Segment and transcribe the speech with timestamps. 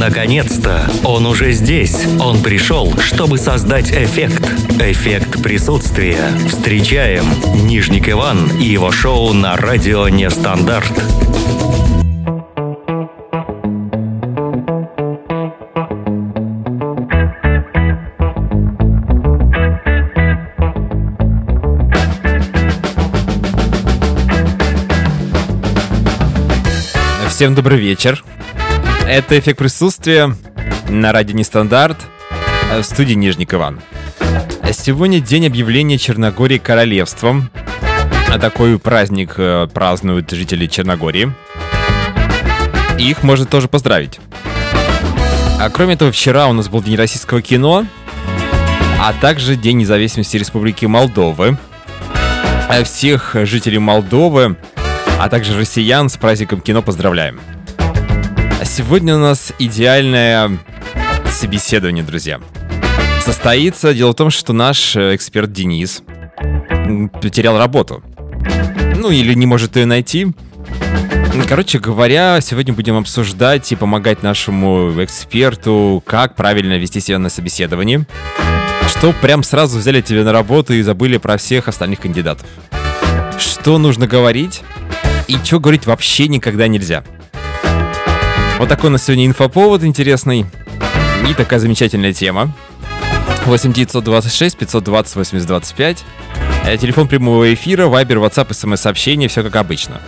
[0.00, 0.90] Наконец-то!
[1.04, 2.06] Он уже здесь.
[2.18, 4.42] Он пришел, чтобы создать эффект.
[4.80, 6.16] Эффект присутствия.
[6.48, 7.26] Встречаем
[7.66, 10.90] Нижник Иван и его шоу на радио Нестандарт.
[27.28, 28.24] Всем добрый вечер.
[29.10, 30.36] Это эффект присутствия
[30.88, 31.98] на радио Нестандарт
[32.72, 33.80] в студии Нижник Иван.
[34.70, 37.50] Сегодня день объявления Черногории королевством.
[38.32, 41.32] А такой праздник э, празднуют жители Черногории.
[43.00, 44.20] И их можно тоже поздравить.
[45.58, 47.86] А кроме этого, вчера у нас был День российского кино,
[49.00, 51.58] а также День независимости Республики Молдовы.
[52.84, 54.56] Всех жителей Молдовы
[55.18, 57.40] а также россиян с праздником кино поздравляем.
[58.80, 60.58] Сегодня у нас идеальное
[61.28, 62.40] собеседование, друзья.
[63.22, 63.92] Состоится.
[63.92, 66.02] Дело в том, что наш э, эксперт Денис
[67.20, 68.02] потерял работу.
[68.96, 70.28] Ну, или не может ее найти.
[71.46, 78.06] Короче говоря, сегодня будем обсуждать и помогать нашему эксперту, как правильно вести себя на собеседовании.
[78.88, 82.46] Что прям сразу взяли тебя на работу и забыли про всех остальных кандидатов.
[83.38, 84.62] Что нужно говорить?
[85.30, 87.04] и что говорить вообще никогда нельзя.
[88.60, 90.44] Вот такой у нас сегодня инфоповод интересный
[91.26, 92.54] и такая замечательная тема.
[93.46, 96.04] 8 926 520 8025.
[96.78, 100.02] Телефон прямого эфира, вайбер, ватсап, смс-сообщение, все как обычно.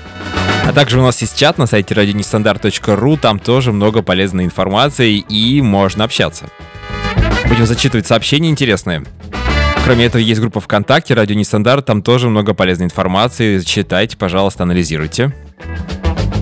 [0.66, 5.62] А также у нас есть чат на сайте radionestandarт.ru, там тоже много полезной информации и
[5.62, 6.50] можно общаться.
[7.48, 9.02] Будем зачитывать сообщения интересные.
[9.84, 13.60] Кроме этого, есть группа ВКонтакте, Радио Нестандарт, там тоже много полезной информации.
[13.60, 15.32] Читайте, пожалуйста, анализируйте.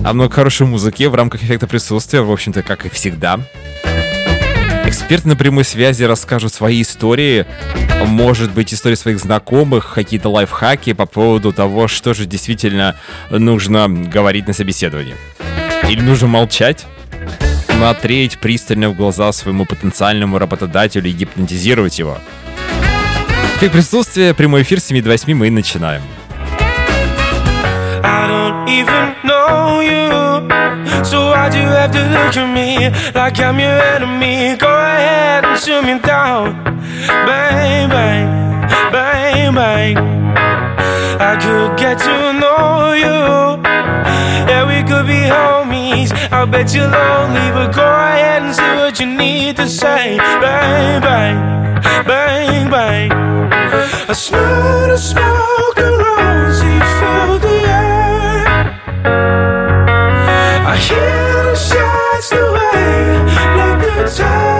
[0.03, 3.39] А много хорошей музыки в рамках эффекта присутствия, в общем-то, как и всегда.
[4.85, 7.45] Эксперты на прямой связи расскажут свои истории,
[8.05, 12.95] может быть, истории своих знакомых, какие-то лайфхаки по поводу того, что же действительно
[13.29, 15.15] нужно говорить на собеседовании.
[15.87, 16.85] Или нужно молчать,
[17.67, 22.17] смотреть пристально в глаза своему потенциальному работодателю и гипнотизировать его–
[23.61, 26.01] как присутствие, прямой эфир с 7 до 8 мы начинаем.
[28.13, 30.05] I don't even know you.
[31.03, 34.55] So why'd you have to look at me Like I'm your enemy?
[34.57, 36.43] Go ahead and shoot me down.
[37.27, 38.27] Bang, bang,
[38.91, 39.97] bang, bang.
[41.29, 43.19] I could get to know you.
[44.49, 46.11] Yeah, we could be homies.
[46.31, 50.17] I bet you're lonely But go ahead and say what you need to say.
[50.17, 51.37] Bang, bang,
[52.05, 53.11] bang, bang.
[54.09, 57.50] I smell the smoke, the rosy fill the
[60.81, 63.23] Kill the shots away,
[63.57, 64.50] let the time.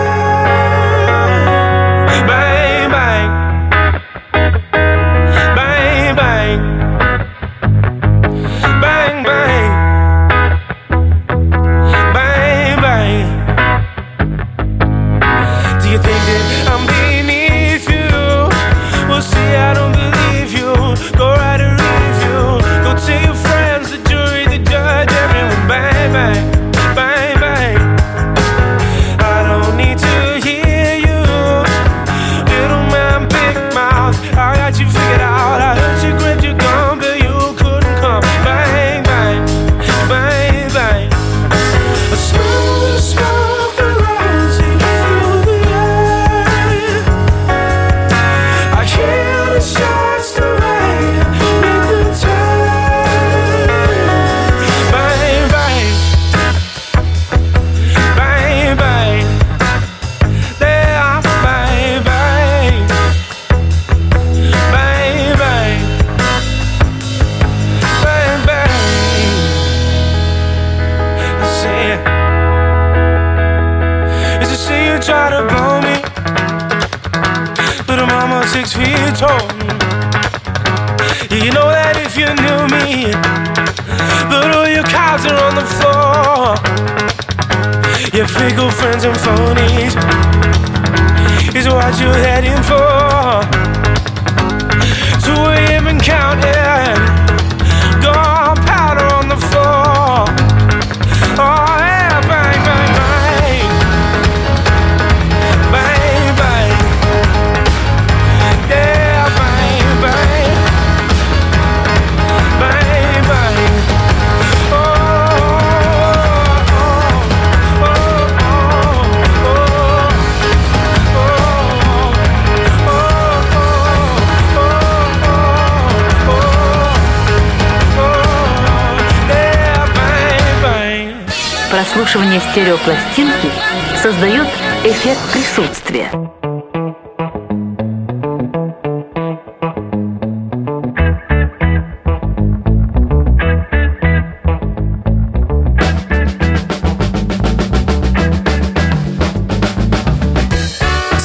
[135.34, 135.76] Эффект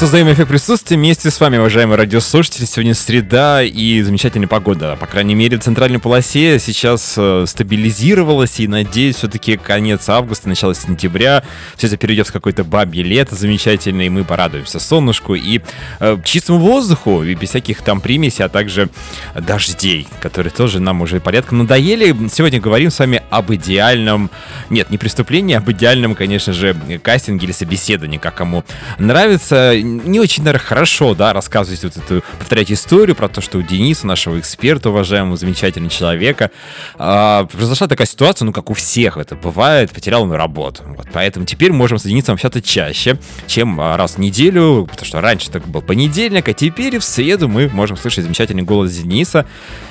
[0.08, 2.64] Создаем эффект присутствия вместе с вами, уважаемые радиослушатели.
[2.64, 4.96] Сегодня среда и замечательная погода.
[4.98, 8.62] По крайней мере, в центральной полосе сейчас э, стабилизировалась.
[8.62, 11.44] И, надеюсь, все-таки конец августа, начало сентября.
[11.76, 14.06] Все это перейдет в какое-то бабье лето замечательное.
[14.06, 15.60] И мы порадуемся солнышку и
[16.00, 17.24] э, чистому воздуху.
[17.24, 18.88] И без всяких там примесей, а также
[19.36, 22.16] дождей, которые тоже нам уже порядком надоели.
[22.32, 24.32] Сегодня говорим с вами об идеальном...
[24.70, 28.64] Нет, не преступлении, а об идеальном, конечно же, кастинге или собеседовании, как кому
[29.00, 29.74] нравится
[30.04, 34.06] не очень, наверное, хорошо, да, рассказывать вот эту, повторять историю про то, что у Дениса,
[34.06, 36.52] нашего эксперта, уважаемого, замечательного человека,
[36.98, 40.84] э, произошла такая ситуация, ну, как у всех это бывает, потерял он работу.
[40.86, 43.18] Вот, поэтому теперь можем с Денисом общаться чаще,
[43.48, 47.48] чем а, раз в неделю, потому что раньше так был понедельник, а теперь в среду
[47.48, 49.46] мы можем слышать замечательный голос Дениса,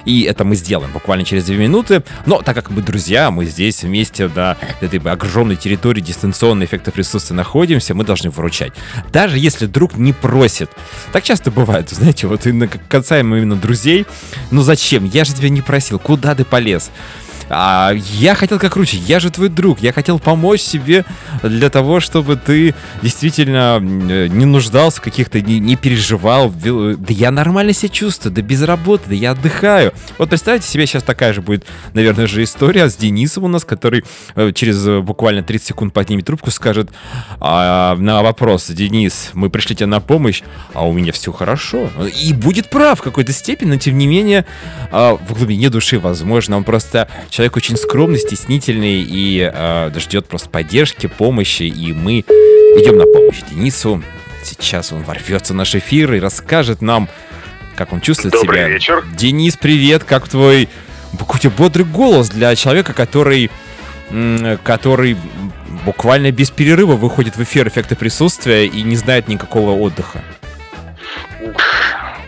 [0.04, 2.02] и это мы сделаем буквально через две минуты.
[2.26, 7.34] Но так как мы друзья, мы здесь вместе на этой огромной территории дистанционного эффекта присутствия
[7.34, 8.72] находимся, мы должны выручать.
[9.10, 10.70] Даже если друг друг не просит.
[11.12, 14.06] Так часто бывает, знаете, вот и касаемо именно друзей.
[14.50, 15.04] Ну зачем?
[15.04, 15.98] Я же тебя не просил.
[15.98, 16.90] Куда ты полез?
[17.48, 21.04] А я хотел как круче, я же твой друг, я хотел помочь себе
[21.42, 26.50] для того, чтобы ты действительно э, не нуждался в каких-то, не, не переживал.
[26.50, 29.92] Да я нормально себя чувствую, да без работы, да я отдыхаю.
[30.18, 31.64] Вот представьте себе, сейчас такая же будет,
[31.94, 34.04] наверное, же история с Денисом у нас, который
[34.34, 36.90] э, через э, буквально 30 секунд поднимет трубку, скажет
[37.40, 40.42] а, на вопрос, Денис, мы пришли тебе на помощь,
[40.74, 41.88] а у меня все хорошо.
[42.20, 44.44] И будет прав в какой-то степени, но тем не менее
[44.90, 50.48] а, в глубине души, возможно, он просто Человек очень скромный, стеснительный и э, ждет просто
[50.48, 54.02] поддержки, помощи, и мы идем на помощь Денису.
[54.42, 57.10] Сейчас он ворвется в наш эфир и расскажет нам,
[57.76, 58.68] как он чувствует Добрый себя.
[58.70, 59.04] вечер.
[59.18, 60.70] Денис, привет, как твой...
[61.18, 63.50] Какой у тебя бодрый голос для человека, который
[64.64, 65.18] который
[65.84, 70.22] буквально без перерыва выходит в эфир эффекта присутствия и не знает никакого отдыха.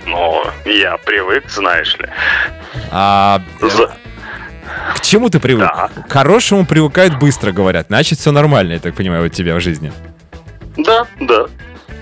[0.05, 2.09] Ну, я привык, знаешь ли.
[2.91, 3.91] А, За...
[4.95, 5.67] К чему ты привык?
[5.67, 5.91] Да.
[6.09, 7.87] К хорошему привыкают быстро, говорят.
[7.89, 9.93] Значит, все нормально, я так понимаю, у тебя в жизни.
[10.77, 11.47] Да, да.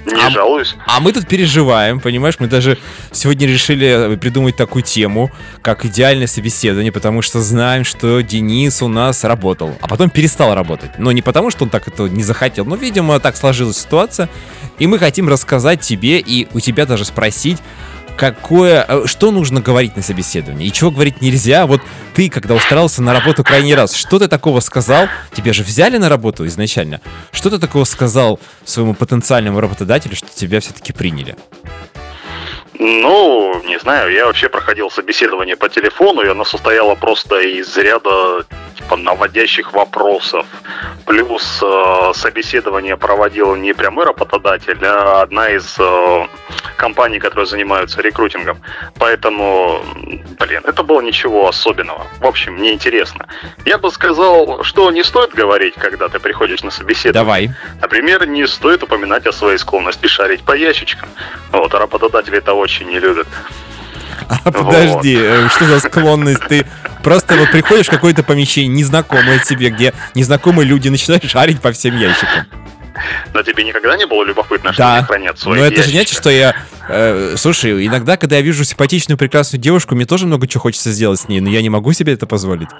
[0.06, 0.76] Не а, жалуюсь.
[0.86, 2.36] А мы тут переживаем, понимаешь?
[2.38, 2.78] Мы даже
[3.10, 5.32] сегодня решили придумать такую тему,
[5.62, 10.92] как идеальное собеседование, потому что знаем, что Денис у нас работал, а потом перестал работать.
[10.98, 14.28] Но не потому, что он так это не захотел, но, видимо, так сложилась ситуация.
[14.78, 17.58] И мы хотим рассказать тебе и у тебя даже спросить,
[18.16, 21.66] какое, э, что нужно говорить на собеседовании и чего говорить нельзя.
[21.66, 21.80] Вот
[22.14, 25.08] ты, когда устраивался на работу крайний раз, что ты такого сказал?
[25.32, 27.00] Тебя же взяли на работу изначально.
[27.32, 31.36] Что ты такого сказал своему потенциальному работодателю, что тебя все-таки приняли?
[32.78, 38.44] Ну, не знаю, я вообще проходил собеседование по телефону, и оно состояло просто из ряда
[38.94, 40.46] наводящих вопросов.
[41.06, 46.26] Плюс э, собеседование проводил не прямой работодатель, а одна из э,
[46.76, 48.60] компаний, которые занимаются рекрутингом.
[48.98, 49.80] Поэтому,
[50.38, 52.06] блин, это было ничего особенного.
[52.20, 53.26] В общем, мне интересно.
[53.64, 57.12] Я бы сказал, что не стоит говорить, когда ты приходишь на собеседование.
[57.12, 57.50] Давай.
[57.80, 61.08] Например, не стоит упоминать о своей склонности шарить по ящичкам.
[61.52, 63.26] Вот, а работодатели того очень не любят.
[64.44, 65.24] А подожди, вот.
[65.24, 66.42] Э, что за склонность?
[66.48, 66.66] Ты
[67.02, 71.96] просто вот приходишь в какое-то помещение, незнакомое тебе, где незнакомые люди начинают шарить по всем
[71.96, 72.46] ящикам.
[73.34, 74.96] Но тебе никогда не было любопытно, что да.
[74.96, 76.56] они хранят свои Но это же значит, что я...
[76.88, 81.20] Э, слушай, иногда, когда я вижу симпатичную, прекрасную девушку, мне тоже много чего хочется сделать
[81.20, 82.68] с ней, но я не могу себе это позволить.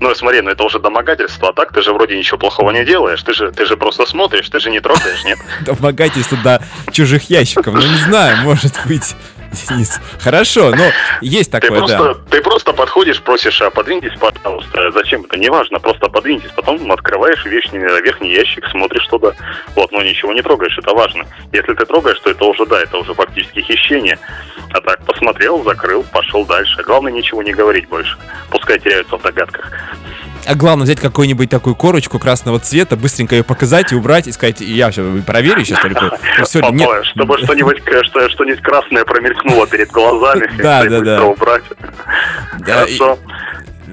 [0.00, 3.22] Ну, смотри, ну это уже домогательство, а так ты же вроде ничего плохого не делаешь.
[3.22, 5.38] Ты же, ты же просто смотришь, ты же не трогаешь, нет?
[5.60, 6.62] Домогательство до
[6.92, 7.74] чужих ящиков.
[7.74, 9.14] Ну, не знаю, может быть.
[9.52, 10.00] Денис.
[10.20, 10.84] Хорошо, но
[11.20, 12.14] есть такое, ты просто, да.
[12.30, 14.90] Ты просто подходишь, просишь, а подвиньтесь, пожалуйста.
[14.92, 15.38] Зачем это?
[15.38, 16.50] Неважно, просто подвиньтесь.
[16.54, 19.32] Потом открываешь верхний, верхний ящик, смотришь туда.
[19.74, 21.24] Вот, но ничего не трогаешь, это важно.
[21.52, 24.18] Если ты трогаешь, то это уже, да, это уже фактически хищение.
[24.72, 26.82] А так, посмотрел, закрыл, пошел дальше.
[26.82, 28.16] Главное, ничего не говорить больше.
[28.50, 29.72] Пускай теряются в догадках.
[30.48, 34.62] А главное взять какую-нибудь такую корочку красного цвета, быстренько ее показать и убрать, и сказать,
[34.62, 36.18] я сейчас проверю сейчас только.
[36.44, 36.88] Все, нет.
[37.04, 40.50] Чтобы что-нибудь что, что красное промелькнуло перед глазами.
[40.58, 41.24] Да, да, да.
[41.24, 41.64] убрать.
[42.62, 43.18] Хорошо.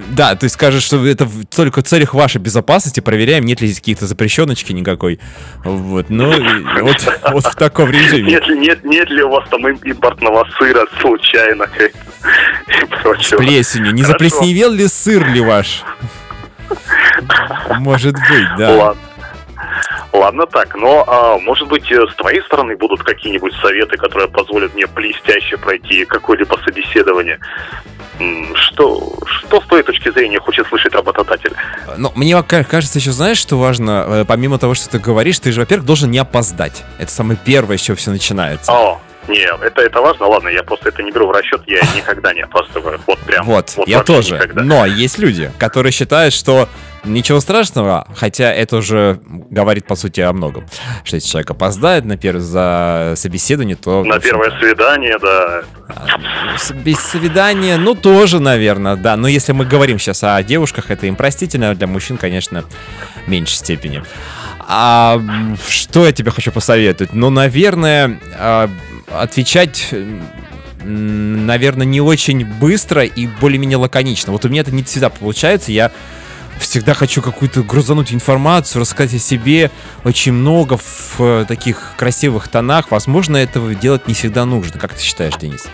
[0.09, 4.07] Да, ты скажешь, что это только в целях вашей безопасности, проверяем, нет ли здесь каких-то
[4.07, 5.19] запрещеночки никакой.
[5.63, 6.31] Вот, ну,
[6.81, 6.97] вот,
[7.31, 8.31] вот в таком режиме.
[8.31, 11.67] Нет, нет, нет ли у вас там импортного сыра случайно?
[12.67, 13.93] С плесенью.
[13.93, 15.83] Не заплесневел ли сыр ли ваш?
[17.79, 18.71] Может быть, да.
[18.75, 19.01] Ладно.
[20.13, 24.73] Ладно так, но а, может быть э, с твоей стороны будут какие-нибудь советы, которые позволят
[24.73, 27.39] мне блестяще пройти какое-либо собеседование?
[28.53, 31.53] Что, что с твоей точки зрения хочет слышать работодатель?
[31.97, 35.51] Ну, мне ка- кажется, еще знаешь, что важно, Э, помимо того, что ты говоришь, ты
[35.51, 36.83] же, во-первых, должен не опоздать.
[36.97, 38.71] Это самое первое, с чего все начинается.
[38.71, 42.33] О, не, это, это важно, ладно, я просто это не беру в расчет, я никогда
[42.33, 42.99] не опаздываю.
[43.07, 43.45] Вот прям.
[43.45, 44.35] Вот, я вообще тоже.
[44.35, 44.61] никогда.
[44.63, 46.67] Но есть люди, которые считают, что
[47.03, 49.19] ничего страшного, хотя это уже
[49.51, 50.65] говорит, по сути, о многом.
[51.03, 54.03] Что если человек опоздает на первое за собеседование, то...
[54.03, 55.61] На первое свидание, да.
[56.57, 59.15] с- Без свидания, ну, тоже, наверное, да.
[59.17, 62.63] Но если мы говорим сейчас о девушках, это им простительно, а для мужчин, конечно,
[63.25, 64.03] в меньшей степени.
[64.67, 65.21] А
[65.69, 67.13] что я тебе хочу посоветовать?
[67.13, 68.67] Ну, наверное, а,
[69.11, 69.93] отвечать,
[70.83, 74.31] наверное, не очень быстро и более-менее лаконично.
[74.31, 75.71] Вот у меня это не всегда получается.
[75.71, 75.91] Я
[76.59, 79.71] всегда хочу какую-то грузануть информацию, рассказать о себе
[80.03, 82.91] очень много в таких красивых тонах.
[82.91, 84.79] Возможно, этого делать не всегда нужно.
[84.79, 85.67] Как ты считаешь, Денис?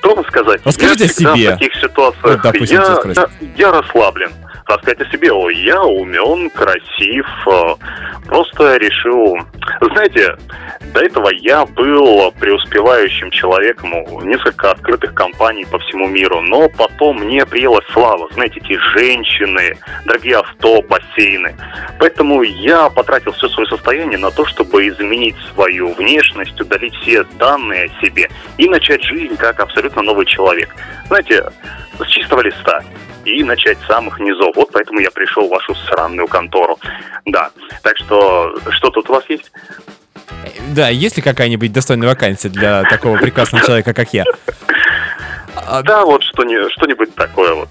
[0.00, 0.60] Трудно сказать.
[0.64, 1.50] Расскажите я о себе.
[1.50, 4.32] В таких ситуациях Вот, допустим, я, я, я расслаблен.
[4.68, 7.74] Рассказать о себе, о, я умен, красив, э,
[8.26, 9.38] просто решил...
[9.80, 10.36] Знаете,
[10.92, 17.16] до этого я был преуспевающим человеком у несколько открытых компаний по всему миру, но потом
[17.16, 21.56] мне приелась слава, знаете, эти женщины, дорогие авто, бассейны.
[21.98, 27.84] Поэтому я потратил все свое состояние на то, чтобы изменить свою внешность, удалить все данные
[27.84, 30.74] о себе и начать жизнь как абсолютно новый человек.
[31.06, 31.46] Знаете,
[31.98, 32.82] с чистого листа
[33.28, 34.54] и начать с самых низов.
[34.56, 36.78] Вот поэтому я пришел в вашу сраную контору.
[37.24, 37.50] Да.
[37.82, 39.50] Так что, что тут у вас есть?
[40.74, 44.24] Да, есть ли какая-нибудь достойная вакансия для такого прекрасного человека, как я?
[45.54, 47.68] А, Да, вот что-ни- что-нибудь такое вот.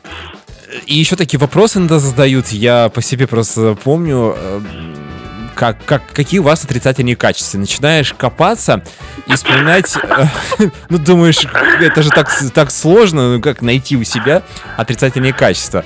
[0.86, 2.48] И еще такие вопросы иногда задают.
[2.50, 4.60] Я по себе просто помню, э,
[5.58, 7.58] как, как, какие у вас отрицательные качества.
[7.58, 8.84] Начинаешь копаться
[9.26, 10.26] и вспоминать, э,
[10.90, 11.40] ну, думаешь,
[11.82, 14.44] это же так, так сложно, ну, как найти у себя
[14.78, 15.84] отрицательные качества.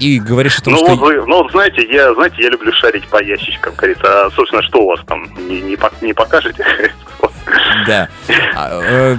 [0.00, 0.96] И говоришь о том, Ну, что...
[0.96, 4.26] вот вы, ну, вот знаете, я, знаете, я люблю шарить по ящичкам, говорится.
[4.26, 5.22] А, собственно, что у вас там?
[5.48, 6.66] Не, не, не покажете?
[7.86, 8.08] Да.
[8.54, 9.16] А, э,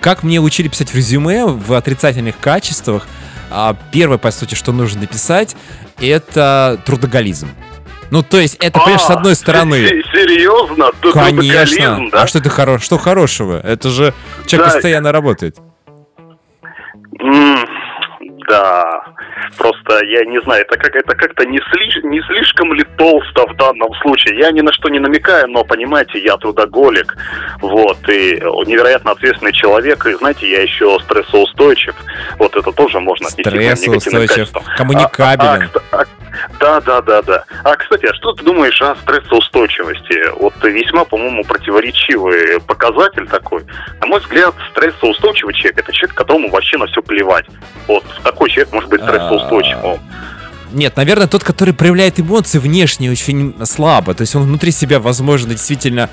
[0.00, 3.06] Как мне учили писать в резюме в отрицательных качествах,
[3.50, 5.54] а, первое, по сути, что нужно написать,
[6.00, 7.48] это трудоголизм.
[8.12, 9.76] Ну, то есть, это, понимаешь, с А, одной стороны...
[9.88, 10.90] се- Серьезно?
[11.14, 12.08] Конечно.
[12.12, 12.78] А что это хоро...
[12.78, 13.58] что хорошего?
[13.64, 14.12] Это же
[14.46, 15.56] человек постоянно работает.
[18.48, 19.04] Да,
[19.56, 23.56] просто я не знаю, это как это как-то не, слиш- не слишком ли толсто в
[23.56, 24.38] данном случае.
[24.38, 27.16] Я ни на что не намекаю, но понимаете, я трудоголик,
[27.60, 28.34] вот и
[28.66, 31.94] невероятно ответственный человек, и знаете, я еще стрессоустойчив.
[32.38, 34.64] Вот это тоже можно отнести к негативным Стрессоустойчив, качествам.
[34.76, 35.70] коммуникабелен.
[35.92, 36.21] А- а- а-
[36.60, 37.44] да, да, да, да.
[37.64, 40.30] А кстати, а что ты думаешь о стрессоустойчивости?
[40.38, 43.64] Вот весьма, по-моему, противоречивый показатель такой.
[44.00, 47.46] На мой взгляд, стрессоустойчивый человек это человек, которому вообще на все плевать.
[47.86, 50.00] Вот такой человек может быть стрессоустойчивым.
[50.72, 54.14] Нет, наверное, тот, который проявляет эмоции внешне очень слабо.
[54.14, 56.08] То есть он внутри себя, возможно, действительно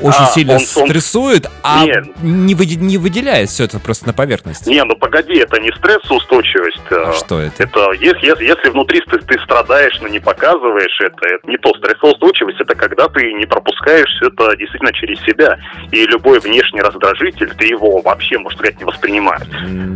[0.00, 2.22] очень А, сильно он- он- стрессует, а Нет.
[2.22, 4.68] не, выде- не выделяет все это просто на поверхности.
[4.68, 6.78] Не, ну погоди, это не стрессоустойчивость.
[6.90, 7.64] А э, что это?
[7.64, 11.72] Это если, если, если внутри ты, ты страдаешь, но не показываешь это, это не то.
[11.78, 15.58] Стрессоустойчивость это когда ты не пропускаешь все это действительно через себя.
[15.90, 19.48] И любой внешний раздражитель, ты его вообще, можно сказать, не воспринимаешь.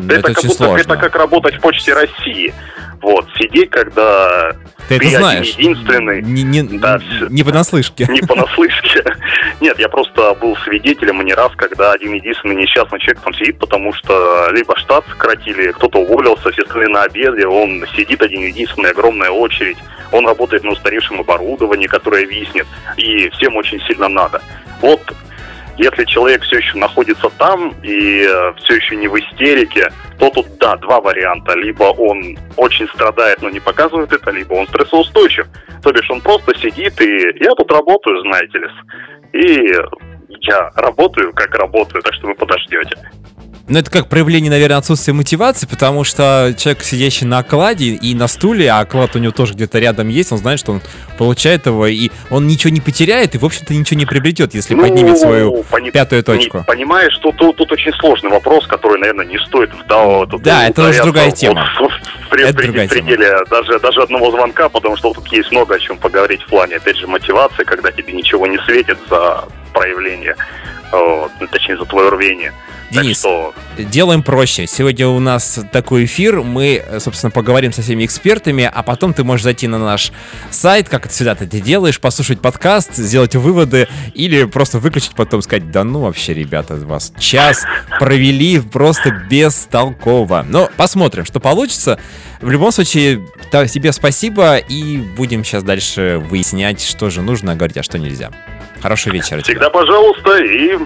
[0.07, 0.81] Это, это, как будто сложно.
[0.81, 2.53] это как работать в Почте России.
[3.01, 4.02] Вот, сидеть, когда
[4.89, 5.49] Ты это ты один знаешь.
[5.51, 6.23] единственный.
[6.23, 8.07] Не, не, Да, не понаслышке.
[8.09, 9.05] Не понаслышке.
[9.61, 13.59] Нет, я просто был свидетелем и не раз, когда один единственный несчастный человек там сидит,
[13.59, 18.91] потому что либо штат сократили, кто-то уволился, все остальные на обеде, он сидит один единственный,
[18.91, 19.79] огромная очередь,
[20.11, 22.67] он работает на устаревшем оборудовании, которое виснет,
[22.97, 24.43] и всем очень сильно надо.
[24.81, 25.01] Вот
[25.79, 30.77] если человек все еще находится там и все еще не в истерике, то тут, да,
[30.77, 31.55] два варианта.
[31.55, 35.47] Либо он очень страдает, но не показывает это, либо он стрессоустойчив.
[35.83, 38.69] То бишь он просто сидит и я тут работаю, знаете ли.
[39.33, 39.73] И
[40.41, 42.97] я работаю, как работаю, так что вы подождете.
[43.73, 48.29] Ну, это как проявление, наверное, отсутствия мотивации, потому что человек, сидящий на окладе и на
[48.29, 50.83] стуле, а оклад у него тоже где-то рядом есть, он знает, что он
[51.17, 55.17] получает его, и он ничего не потеряет, и, в общем-то, ничего не приобретет, если поднимет
[55.19, 56.65] свою пони- пятую Ну, не- точку.
[56.67, 60.33] понимаешь, что тут, тут очень сложный вопрос, который, наверное, не стоит вдаваться.
[60.33, 61.67] тут Да, это уже другая вот тема.
[61.81, 63.07] в- в пред- Это другая тема.
[63.09, 66.77] пределе даже, даже одного звонка, потому что тут есть много о чем поговорить в плане,
[66.77, 70.37] опять же, мотивации, когда тебе ничего не светит за проявление,
[70.91, 72.53] вот, ну, точнее, за твое рвение.
[72.93, 73.55] Денис, что...
[73.79, 74.67] делаем проще.
[74.67, 76.43] Сегодня у нас такой эфир.
[76.43, 80.13] Мы, собственно, поговорим со всеми экспертами, а потом ты можешь зайти на наш
[80.51, 85.41] сайт, как это всегда ты это делаешь, послушать подкаст, сделать выводы или просто выключить, потом
[85.41, 87.65] сказать, да ну вообще, ребята, вас час
[87.99, 90.45] провели просто бестолково.
[90.47, 91.99] Но посмотрим, что получится.
[92.41, 97.83] В любом случае, тебе спасибо, и будем сейчас дальше выяснять, что же нужно говорить, а
[97.83, 98.31] что нельзя.
[98.83, 99.41] Хорошего вечера.
[99.43, 99.71] Всегда тебе.
[99.71, 100.77] пожалуйста, и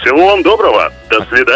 [0.00, 0.92] всего вам доброго.
[1.08, 1.55] До свидания.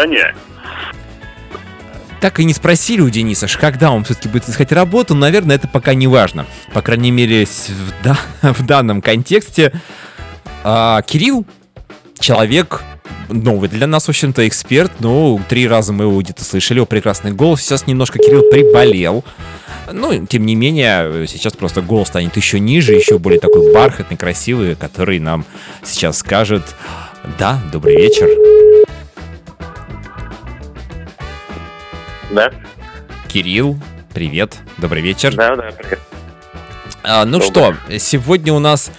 [2.21, 5.95] Так и не спросили у Дениса, когда он все-таки будет искать работу, наверное, это пока
[5.95, 6.45] не важно.
[6.71, 8.17] По крайней мере, в, да,
[8.53, 9.73] в данном контексте.
[10.63, 11.45] А, Кирилл,
[12.19, 12.83] человек
[13.29, 14.91] новый для нас, в общем-то, эксперт.
[14.99, 17.61] Ну, три раза мы его где-то слышали, его прекрасный голос.
[17.61, 19.23] Сейчас немножко Кирилл приболел.
[19.91, 24.75] Ну, тем не менее, сейчас просто голос станет еще ниже, еще более такой бархатный, красивый,
[24.75, 25.43] который нам
[25.83, 26.63] сейчас скажет
[27.39, 28.27] «Да, добрый вечер».
[32.31, 32.51] Да.
[33.27, 33.77] Кирилл,
[34.13, 35.35] привет, добрый вечер.
[35.35, 35.99] Да, да, привет.
[37.03, 37.75] А, ну Добрый.
[37.75, 38.91] что, сегодня у нас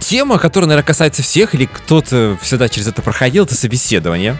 [0.00, 4.36] тема, которая, наверное, касается всех, или кто-то всегда через это проходил, это собеседование.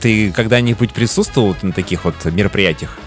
[0.00, 2.98] Ты когда-нибудь присутствовал на таких вот мероприятиях?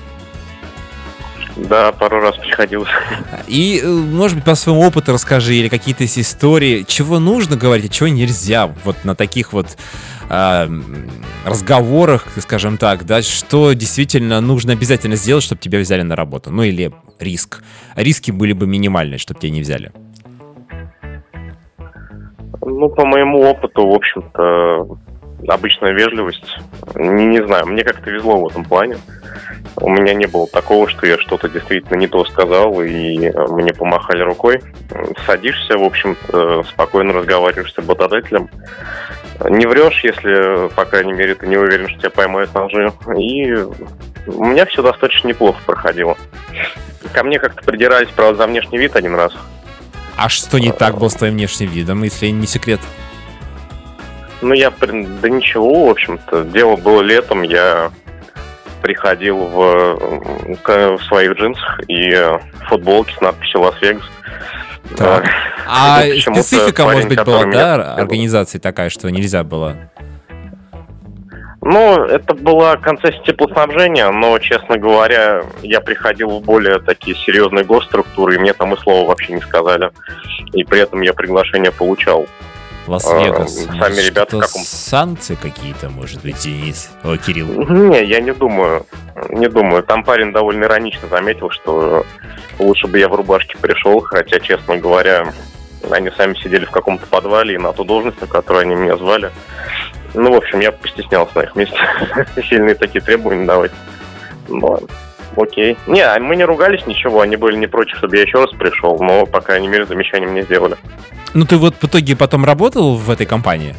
[1.58, 2.90] Да, пару раз приходилось.
[3.48, 7.94] И, э, может быть, по своему опыту расскажи, или какие-то истории, чего нужно говорить, а
[7.94, 9.78] чего нельзя, вот на таких вот
[10.30, 10.68] э,
[11.46, 16.62] разговорах, скажем так, да, что действительно нужно обязательно сделать, чтобы тебя взяли на работу, ну
[16.64, 17.64] или риск.
[17.96, 19.92] Риски были бы минимальные, чтобы тебя не взяли.
[22.62, 24.98] Ну, по моему опыту, в общем-то,
[25.48, 26.60] обычная вежливость.
[26.96, 28.98] Не, не знаю, мне как-то везло в этом плане.
[29.88, 34.22] У меня не было такого, что я что-то действительно не то сказал, и мне помахали
[34.22, 34.62] рукой.
[35.26, 38.50] Садишься, в общем-то, спокойно разговариваешь с работодателем.
[39.46, 42.92] Не врешь, если, по крайней мере, ты не уверен, что тебя поймают на лжи.
[43.18, 46.18] И у меня все достаточно неплохо проходило.
[47.14, 49.32] Ко мне как-то придирались, правда, за внешний вид один раз.
[50.18, 52.82] А что не так было с твоим внешним видом, если не секрет?
[54.42, 56.44] Ну, я, да ничего, в общем-то.
[56.44, 57.90] Дело было летом, я
[58.88, 60.00] приходил в,
[60.64, 62.16] в своих джинсах и
[62.70, 64.04] футболке с надписью «Лас-Вегас».
[64.96, 65.26] Так.
[65.68, 69.76] А специфика, может быть, была, да, организации такая, что нельзя было?
[71.62, 78.36] Ну, это была концессия теплоснабжения, но, честно говоря, я приходил в более такие серьезные госструктуры,
[78.36, 79.92] и мне там и слова вообще не сказали.
[80.54, 82.26] И при этом я приглашение получал.
[82.88, 83.68] Лас-Вегас.
[83.68, 86.90] А, сами ребята в каком Санкции какие-то, может быть, Денис?
[87.04, 87.48] О, Кирилл.
[87.48, 88.86] Не, я не думаю.
[89.30, 89.84] Не думаю.
[89.84, 92.06] Там парень довольно иронично заметил, что
[92.60, 95.34] лучше бы я в рубашке пришел, хотя, честно говоря,
[95.92, 99.32] они сами сидели в каком-то подвале, и на ту должность, на которую они меня звали.
[100.14, 101.78] Ну, в общем, я постеснялся на их месте.
[102.50, 103.72] Сильные такие требования давать.
[104.48, 104.80] Ну,
[105.36, 105.78] окей.
[105.88, 108.98] Не, а мы не ругались ничего, они были не против, чтобы я еще раз пришел,
[109.00, 110.76] но, по крайней мере, замечания мне сделали.
[111.34, 113.76] Ну, ты вот в итоге потом работал в этой компании?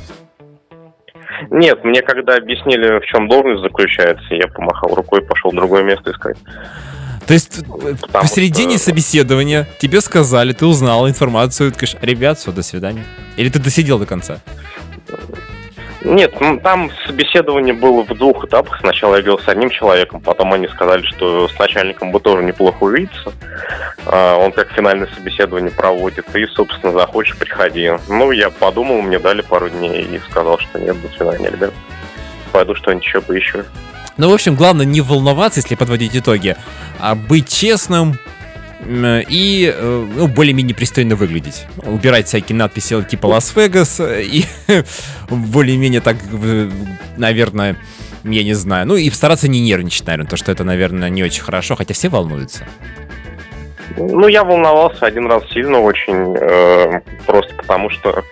[1.50, 6.10] Нет, мне когда объяснили, в чем должность заключается, я помахал рукой пошел в другое место
[6.10, 6.36] искать.
[7.26, 8.86] То есть э, Потому посередине что...
[8.86, 13.04] собеседования тебе сказали, ты узнал информацию, ты говоришь, ребят, все, до свидания.
[13.36, 14.40] Или ты досидел до конца?
[16.02, 18.78] Нет, там собеседование было в двух этапах.
[18.80, 22.84] Сначала я говорил с одним человеком, потом они сказали, что с начальником бы тоже неплохо
[22.84, 23.32] увидеться.
[24.06, 27.90] А, он как финальное собеседование проводит, и, собственно, захочешь, приходи.
[28.08, 31.72] Ну, я подумал, мне дали пару дней и сказал, что нет, до свидания, ребят.
[32.52, 33.64] Пойду что-нибудь еще поищу.
[34.16, 36.56] Ну, в общем, главное не волноваться, если подводить итоги,
[36.98, 38.18] а быть честным,
[38.86, 41.66] и э, ну, более-менее пристойно выглядеть.
[41.84, 44.44] Убирать всякие надписи типа Лас-Вегас и
[45.30, 46.16] более-менее так,
[47.16, 47.76] наверное,
[48.24, 48.86] я не знаю.
[48.86, 52.08] Ну и стараться не нервничать, наверное, то, что это, наверное, не очень хорошо, хотя все
[52.08, 52.64] волнуются.
[53.96, 58.22] Ну, я волновался один раз сильно очень, э, просто потому что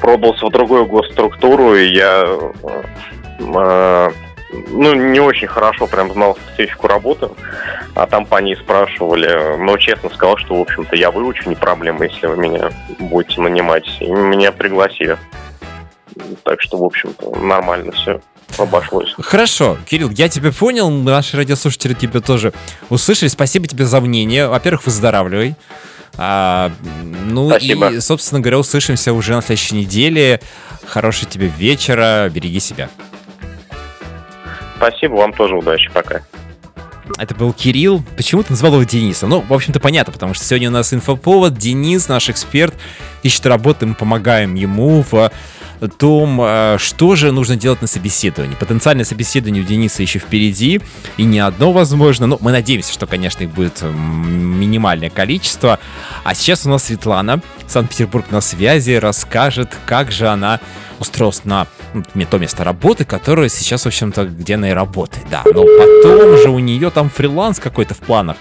[0.00, 2.24] пробовался в другую госструктуру, и я
[2.62, 4.10] э,
[4.50, 7.28] ну, не очень хорошо прям знал специфику работы,
[7.94, 12.06] а там по ней спрашивали, но честно сказал, что, в общем-то, я выучу, не проблема,
[12.06, 13.86] если вы меня будете нанимать.
[14.00, 15.18] И меня пригласили.
[16.44, 18.20] Так что, в общем-то, нормально все
[18.56, 19.14] обошлось.
[19.18, 22.52] Хорошо, Кирилл, я тебя понял, наши радиослушатели тебя тоже
[22.88, 23.28] услышали.
[23.28, 24.48] Спасибо тебе за мнение.
[24.48, 25.54] Во-первых, выздоравливай.
[26.16, 27.90] А, ну Спасибо.
[27.90, 30.40] и, собственно говоря, услышимся уже на следующей неделе.
[30.86, 32.88] Хорошего тебе вечера, береги себя.
[34.78, 36.22] Спасибо, вам тоже удачи, пока.
[37.18, 38.02] Это был Кирилл.
[38.16, 39.30] Почему ты назвал его Денисом?
[39.30, 41.54] Ну, в общем-то, понятно, потому что сегодня у нас инфоповод.
[41.54, 42.74] Денис, наш эксперт,
[43.22, 45.30] ищет работу, мы помогаем ему в
[45.98, 48.56] том, э, что же нужно делать на собеседовании.
[48.56, 50.80] Потенциальное собеседование у Дениса еще впереди,
[51.16, 52.26] и не одно возможно.
[52.26, 55.78] Но мы надеемся, что, конечно, их будет минимальное количество.
[56.24, 60.60] А сейчас у нас Светлана, Санкт-Петербург на связи, расскажет, как же она
[60.98, 65.42] устроилась на ну, то место работы, которое сейчас, в общем-то, где она и работает, да.
[65.44, 68.36] Но потом же у нее там фриланс какой-то в планах.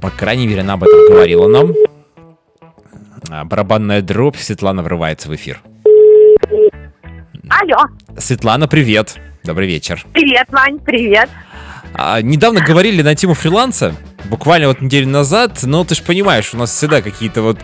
[0.00, 1.72] По крайней мере, она об этом говорила нам.
[3.34, 5.62] А, барабанная дробь, Светлана врывается в эфир.
[7.48, 7.78] Алло.
[8.18, 9.16] Светлана, привет.
[9.42, 10.04] Добрый вечер.
[10.12, 11.30] Привет, Вань, привет.
[11.94, 13.94] А, недавно говорили на тему фриланса,
[14.26, 17.58] буквально вот неделю назад, но ты же понимаешь, у нас всегда какие-то вот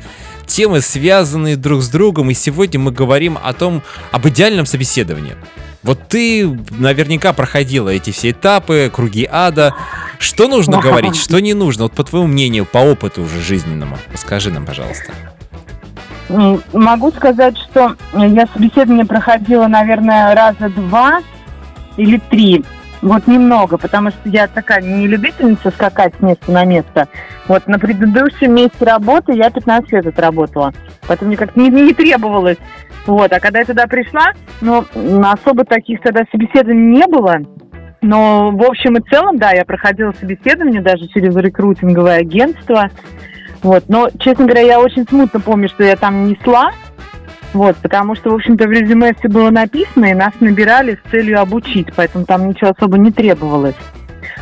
[0.46, 5.36] темы, связанные друг с другом, и сегодня мы говорим о том, об идеальном собеседовании.
[5.82, 9.74] Вот ты наверняка проходила эти все этапы, круги ада.
[10.18, 11.84] Что нужно говорить, что не нужно?
[11.84, 13.98] Вот по твоему мнению, по опыту уже жизненному.
[14.10, 15.12] Расскажи нам, пожалуйста.
[16.28, 21.20] Могу сказать, что я собеседование проходила, наверное, раза два
[21.96, 22.64] или три.
[23.00, 27.08] Вот немного, потому что я такая не любительница скакать с места на место.
[27.46, 30.72] Вот на предыдущем месте работы я 15 лет отработала.
[31.06, 32.58] Поэтому мне как-то не, не требовалось.
[33.06, 34.84] Вот, а когда я туда пришла, ну,
[35.22, 37.36] особо таких тогда собеседований не было.
[38.00, 42.90] Но в общем и целом, да, я проходила собеседование даже через рекрутинговое агентство.
[43.62, 46.72] Вот, но, честно говоря, я очень смутно помню, что я там несла.
[47.52, 51.40] Вот, потому что, в общем-то, в резюме все было написано, и нас набирали с целью
[51.40, 53.74] обучить, поэтому там ничего особо не требовалось.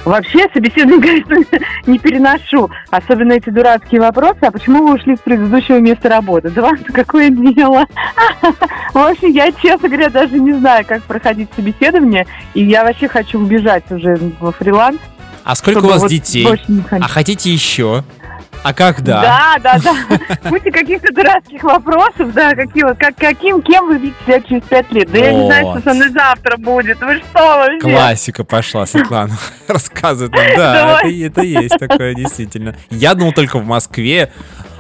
[0.05, 2.71] Вообще, собеседование, конечно, не переношу.
[2.91, 4.39] Особенно эти дурацкие вопросы.
[4.43, 6.51] А почему вы ушли с предыдущего места работы?
[6.51, 7.87] Да вам какое дело?
[8.95, 12.25] В общем, я, честно говоря, даже не знаю, как проходить собеседование.
[12.55, 14.99] И я вообще хочу убежать уже во фриланс.
[15.43, 16.47] А сколько у вас вот детей?
[16.93, 18.05] А хотите еще?
[18.67, 19.23] А когда?
[19.23, 20.51] Да, да, да.
[20.51, 24.91] Будьте каких-то дурацких вопросов, да, какие, вот, как, каким, кем вы видите себя через пять
[24.91, 25.09] лет.
[25.09, 27.01] Да я не знаю, что со мной завтра будет.
[27.01, 27.79] Вы что вообще?
[27.79, 29.37] Классика пошла, Светлана.
[29.69, 30.57] Рассказывает нам.
[30.57, 32.75] Да, это, это есть такое, действительно.
[32.91, 34.33] Я думал только в Москве,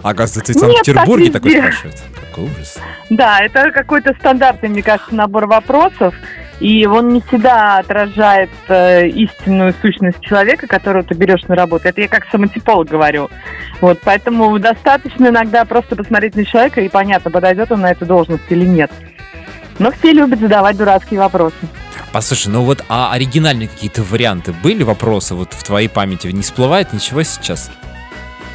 [0.02, 2.02] оказывается, в Санкт-Петербурге такой спрашивают.
[2.28, 2.78] Какой ужас.
[3.08, 6.12] Да, это какой-то стандартный, мне кажется, набор вопросов
[6.60, 11.88] и он не всегда отражает э, истинную сущность человека, которого ты берешь на работу.
[11.88, 13.28] Это я как самотиполог говорю.
[13.80, 18.44] Вот, поэтому достаточно иногда просто посмотреть на человека и понятно, подойдет он на эту должность
[18.48, 18.90] или нет.
[19.78, 21.56] Но все любят задавать дурацкие вопросы.
[22.12, 26.28] Послушай, ну вот а оригинальные какие-то варианты были вопросы вот в твоей памяти?
[26.28, 27.70] Не всплывает ничего сейчас?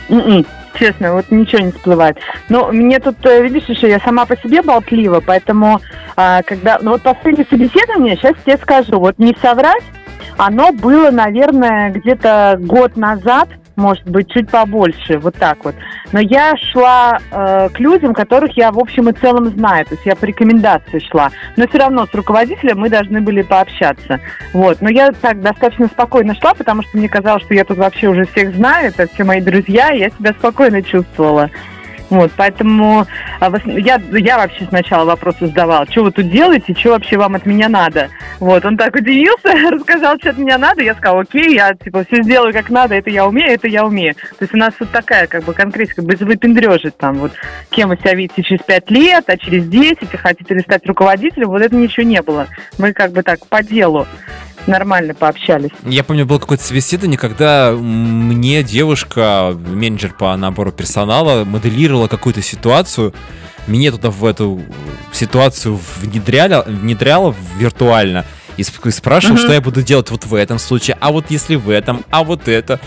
[0.09, 0.47] Mm-mm.
[0.73, 2.17] Честно, вот ничего не всплывает.
[2.49, 5.81] Но мне тут, э, видишь, еще я сама по себе болтлива, поэтому
[6.15, 6.79] а, когда...
[6.81, 9.83] Ну вот последнее собеседование, сейчас тебе скажу, вот не соврать,
[10.37, 15.75] оно было, наверное, где-то год назад, может быть, чуть побольше, вот так вот.
[16.11, 20.05] Но я шла э, к людям, которых я в общем и целом знаю, то есть
[20.05, 21.29] я по рекомендации шла.
[21.57, 24.19] Но все равно с руководителем мы должны были пообщаться.
[24.53, 24.81] Вот.
[24.81, 28.25] Но я так достаточно спокойно шла, потому что мне казалось, что я тут вообще уже
[28.25, 31.49] всех знаю, это все мои друзья, и я себя спокойно чувствовала.
[32.11, 33.07] Вот, поэтому
[33.39, 37.45] а, я, я вообще сначала вопросы задавала, что вы тут делаете, что вообще вам от
[37.45, 38.09] меня надо.
[38.41, 42.21] Вот, он так удивился, рассказал, что от меня надо, я сказала, окей, я типа все
[42.21, 44.13] сделаю как надо, это я умею, это я умею.
[44.15, 47.31] То есть у нас вот такая как бы конкретика, без выпендрежить там, вот,
[47.69, 51.47] кем вы себя видите через пять лет, а через десять, и хотите ли стать руководителем,
[51.47, 52.47] вот это ничего не было.
[52.77, 54.05] Мы как бы так по делу
[54.67, 55.71] нормально пообщались.
[55.85, 63.13] Я помню, было какое-то собеседование, когда мне девушка, менеджер по набору персонала, моделировала какую-то ситуацию,
[63.67, 64.61] меня туда в эту
[65.11, 68.25] ситуацию внедряла, внедряла виртуально
[68.57, 69.39] и спрашивал, uh-huh.
[69.39, 72.47] что я буду делать вот в этом случае, а вот если в этом, а вот
[72.47, 72.79] это.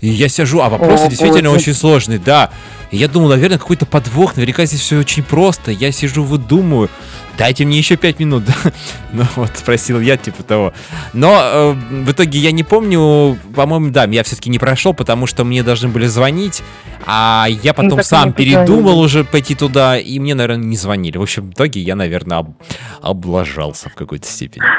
[0.00, 2.50] И я сижу, а вопросы О, действительно очень сложные, да.
[2.90, 5.70] И я думал, наверное, какой-то подвох, наверняка здесь все очень просто.
[5.70, 6.90] Я сижу, выдумываю
[7.36, 8.44] дайте мне еще пять минут.
[9.12, 10.72] ну вот, спросил я, типа того.
[11.12, 15.44] Но э, в итоге я не помню, по-моему, да, я все-таки не прошел, потому что
[15.44, 16.62] мне должны были звонить,
[17.06, 21.18] а я ну, потом ну, сам передумал уже пойти туда, и мне, наверное, не звонили.
[21.18, 22.54] В общем, в итоге я, наверное, об,
[23.00, 24.64] облажался в какой-то степени.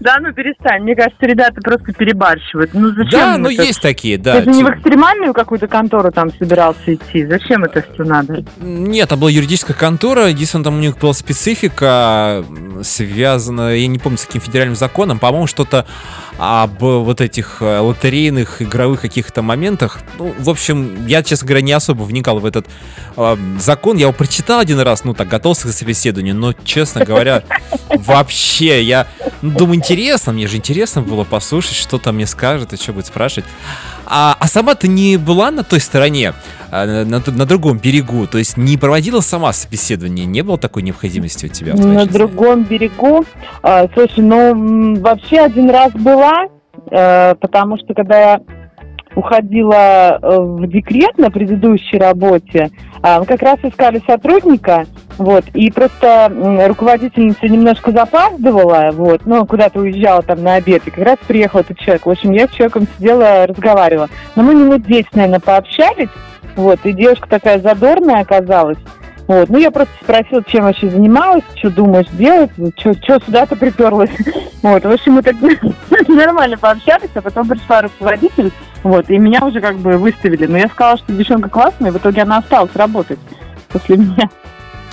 [0.00, 0.82] Да, ну перестань.
[0.82, 2.72] Мне кажется, ребята просто перебарщивают.
[2.74, 3.10] Ну зачем?
[3.10, 4.40] Да, ну есть такие, да.
[4.40, 7.23] Ты же не в экстремальную какую-то контору там собирался идти.
[7.28, 8.44] Зачем это все надо?
[8.60, 10.28] Нет, это была юридическая контора.
[10.28, 12.44] Единственное, там у них была специфика,
[12.82, 15.18] связанная, я не помню, с каким федеральным законом.
[15.18, 15.86] По-моему, что-то
[16.38, 20.00] об вот этих э, лотерейных игровых каких-то моментах.
[20.18, 22.66] Ну, в общем, я, честно говоря, не особо вникал в этот
[23.16, 23.96] э, закон.
[23.96, 27.44] Я его прочитал один раз, ну так, готовился к собеседованию, но, честно говоря,
[27.88, 29.06] вообще, я
[29.42, 33.06] ну, думаю, интересно, мне же интересно было послушать, что там мне скажет и что будет
[33.06, 33.48] спрашивать.
[34.06, 36.34] А, а сама ты не была на той стороне,
[36.70, 41.46] а, на, на другом берегу, то есть не проводила сама собеседование, не было такой необходимости
[41.46, 41.74] у тебя?
[41.74, 42.12] На жизни?
[42.12, 43.24] другом берегу.
[43.62, 45.92] А, слушай, ну вообще один раз
[46.24, 46.48] была,
[46.90, 48.40] э, потому что когда я
[49.14, 54.86] уходила э, в декрет на предыдущей работе, а, мы как раз искали сотрудника,
[55.18, 56.32] вот, и просто
[56.66, 61.78] руководительница немножко запаздывала, вот, ну, куда-то уезжала там на обед, и как раз приехал этот
[61.78, 62.06] человек.
[62.06, 64.08] В общем, я с человеком сидела, разговаривала.
[64.34, 66.08] Но мы минут 10, наверное, пообщались,
[66.56, 68.78] вот, и девушка такая задорная оказалась.
[69.26, 69.48] Вот.
[69.48, 74.10] Ну, я просто спросила, чем вообще занималась, что думаешь делать, что сюда-то приперлась.
[74.62, 74.82] Вот.
[74.82, 75.36] В общем, мы так
[76.08, 78.50] нормально пообщались, а потом пришла руководитель,
[78.82, 80.46] вот, и меня уже как бы выставили.
[80.46, 83.18] Но я сказала, что девчонка классная, и в итоге она осталась работать
[83.68, 84.30] после меня.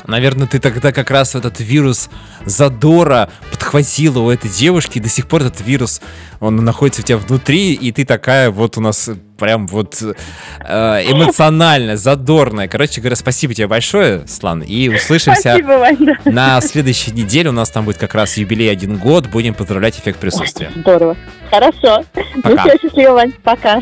[0.07, 2.09] Наверное, ты тогда как раз этот вирус
[2.45, 6.01] задора подхватила у этой девушки, и до сих пор этот вирус,
[6.39, 11.97] он находится у тебя внутри, и ты такая вот у нас прям вот э, эмоциональная,
[11.97, 12.67] задорная.
[12.67, 16.19] Короче говоря, спасибо тебе большое, Слан, и услышимся спасибо, Ваня.
[16.25, 17.49] на следующей неделе.
[17.49, 20.71] У нас там будет как раз юбилей один год, будем поздравлять эффект присутствия.
[20.75, 21.17] Здорово.
[21.49, 22.03] Хорошо.
[22.15, 22.63] Ну Пока.
[22.63, 23.33] Ну все, счастливо, Вань.
[23.43, 23.81] Пока.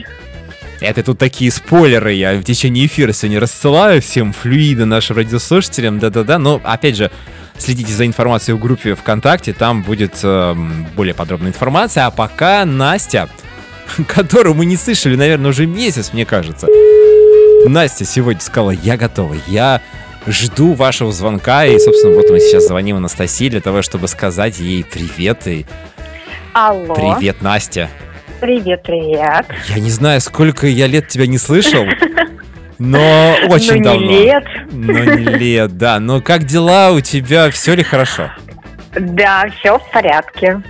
[0.81, 6.39] Это тут такие спойлеры я в течение эфира сегодня рассылаю всем флюида нашим радиослушателям, да-да-да,
[6.39, 7.11] но опять же,
[7.57, 10.55] следите за информацией в группе ВКонтакте, там будет э,
[10.95, 13.29] более подробная информация, а пока Настя,
[14.07, 16.67] которую мы не слышали, наверное, уже месяц, мне кажется.
[17.65, 19.81] Настя сегодня сказала, я готова, я
[20.27, 24.85] жду вашего звонка, и, собственно, вот мы сейчас звоним Анастасии для того, чтобы сказать ей
[24.85, 25.65] привет и...
[26.53, 26.95] Алло.
[26.95, 27.89] Привет, Настя.
[28.39, 29.45] Привет, привет.
[29.67, 31.85] Я не знаю, сколько я лет тебя не слышал,
[32.77, 34.11] но очень ну, не давно.
[34.11, 34.43] лет.
[34.71, 35.99] Но не лет, да.
[35.99, 37.51] Но как дела у тебя?
[37.51, 38.31] Все ли хорошо?
[38.97, 40.61] Да, все в порядке.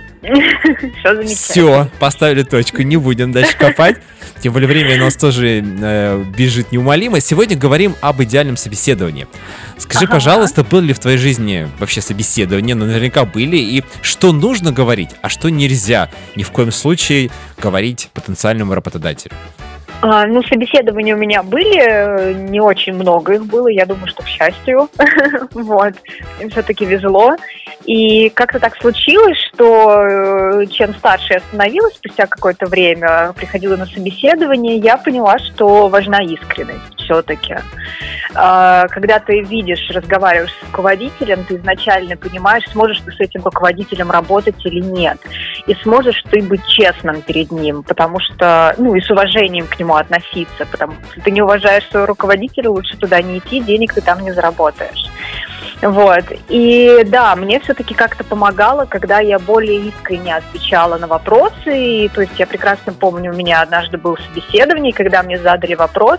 [1.34, 3.96] Все поставили точку, не будем дальше копать.
[4.42, 7.20] Тем более время у нас тоже э, бежит неумолимо.
[7.20, 9.26] Сегодня говорим об идеальном собеседовании.
[9.78, 10.14] Скажи, Ага.
[10.14, 12.74] пожалуйста, было ли в твоей жизни вообще собеседование?
[12.74, 13.56] Ну, наверняка были.
[13.56, 17.30] И что нужно говорить, а что нельзя ни в коем случае
[17.60, 19.32] говорить потенциальному работодателю?
[20.02, 24.26] А, ну, собеседования у меня были, не очень много их было, я думаю, что к
[24.26, 24.88] счастью.
[25.52, 25.94] вот,
[26.40, 27.36] им все-таки везло.
[27.84, 33.86] И как-то так случилось, что э, чем старше я становилась, спустя какое-то время приходила на
[33.86, 37.56] собеседование, я поняла, что важна искренность все-таки.
[38.32, 44.54] Когда ты видишь, разговариваешь с руководителем, ты изначально понимаешь, сможешь ты с этим руководителем работать
[44.64, 45.18] или нет.
[45.66, 49.89] И сможешь ты быть честным перед ним, потому что, ну, и с уважением к нему
[49.96, 54.20] относиться, потому что ты не уважаешь своего руководителя, лучше туда не идти, денег ты там
[54.20, 55.10] не заработаешь.
[55.82, 56.24] Вот.
[56.48, 62.04] И да, мне все-таки как-то помогало, когда я более искренне отвечала на вопросы.
[62.04, 66.18] И, то есть я прекрасно помню, у меня однажды было собеседование, когда мне задали вопрос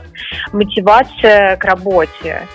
[0.52, 2.48] мотивация к работе.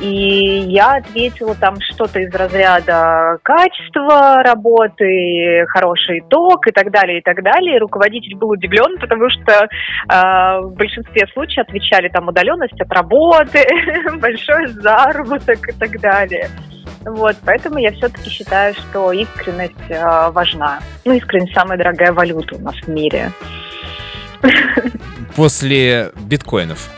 [0.00, 7.22] И я ответила там что-то из разряда качества работы, хороший итог и так далее, и
[7.22, 7.76] так далее.
[7.76, 13.64] И руководитель был удивлен, потому что э, в большинстве случаев отвечали там удаленность от работы,
[14.20, 16.50] большой заработок и так далее.
[17.06, 20.80] Вот, поэтому я все-таки считаю, что искренность э, важна.
[21.04, 23.30] Ну, искренность самая дорогая валюта у нас в мире.
[25.36, 26.90] После биткоинов.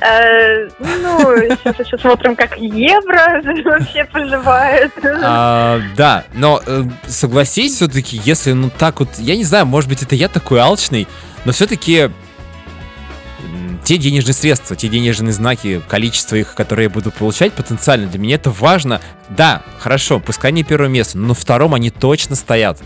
[0.00, 4.92] Э, Ну, сейчас еще смотрим, как евро вообще поживает.
[5.04, 10.02] А, да, но э, согласись все-таки, если ну так вот, я не знаю, может быть
[10.02, 11.08] это я такой алчный,
[11.44, 12.10] но все-таки
[13.84, 18.36] те денежные средства, те денежные знаки, количество их, которые я буду получать потенциально, для меня
[18.36, 19.00] это важно.
[19.30, 22.78] Да, хорошо, пускай не первое место, но на втором они точно стоят.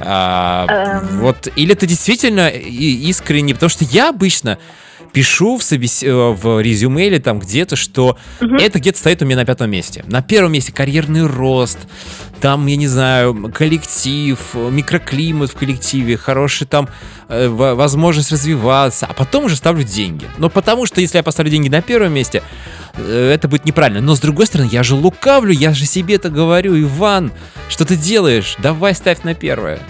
[0.00, 0.66] А,
[1.00, 1.20] Эм.
[1.20, 4.58] Вот, или это действительно искренне, потому что я обычно
[5.16, 6.02] пишу в, собес...
[6.02, 8.18] э, в резюме или там где-то, что
[8.60, 10.04] это где-то стоит у меня на пятом месте.
[10.08, 11.78] На первом месте карьерный рост,
[12.42, 16.90] там, я не знаю, коллектив, микроклимат в коллективе, хороший там
[17.30, 20.26] э, во- возможность развиваться, а потом уже ставлю деньги.
[20.36, 22.42] Но потому что если я поставлю деньги на первом месте,
[22.98, 24.02] э, это будет неправильно.
[24.02, 27.32] Но с другой стороны, я же лукавлю, я же себе это говорю, Иван,
[27.70, 28.56] что ты делаешь?
[28.58, 29.80] Давай ставь на первое.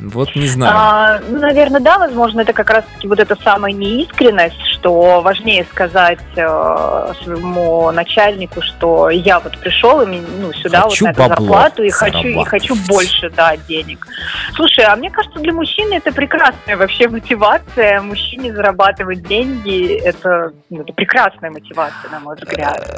[0.00, 0.72] Вот не знаю.
[0.76, 6.20] А, ну, наверное, да, возможно, это как раз-таки вот эта самая неискренность, что важнее сказать
[6.36, 11.82] э, своему начальнику, что я вот пришел и ну, сюда Хочу вот на эту зарплату
[11.82, 14.06] и хочу, и хочу больше, да, денег.
[14.54, 18.00] Слушай, а мне кажется, для мужчины это прекрасная вообще мотивация.
[18.00, 22.88] Мужчине зарабатывать деньги, это, ну, это прекрасная мотивация, на мой взгляд.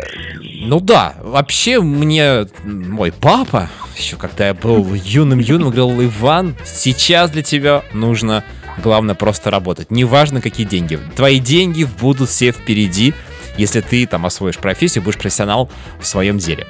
[0.63, 7.43] Ну да, вообще мне мой папа, еще когда я был юным-юным, говорил, Иван, сейчас для
[7.43, 8.45] тебя нужно,
[8.83, 9.91] главное, просто работать.
[9.91, 10.99] Неважно, какие деньги.
[11.17, 13.15] Твои деньги будут все впереди,
[13.57, 16.67] если ты там освоишь профессию, будешь профессионал в своем деле.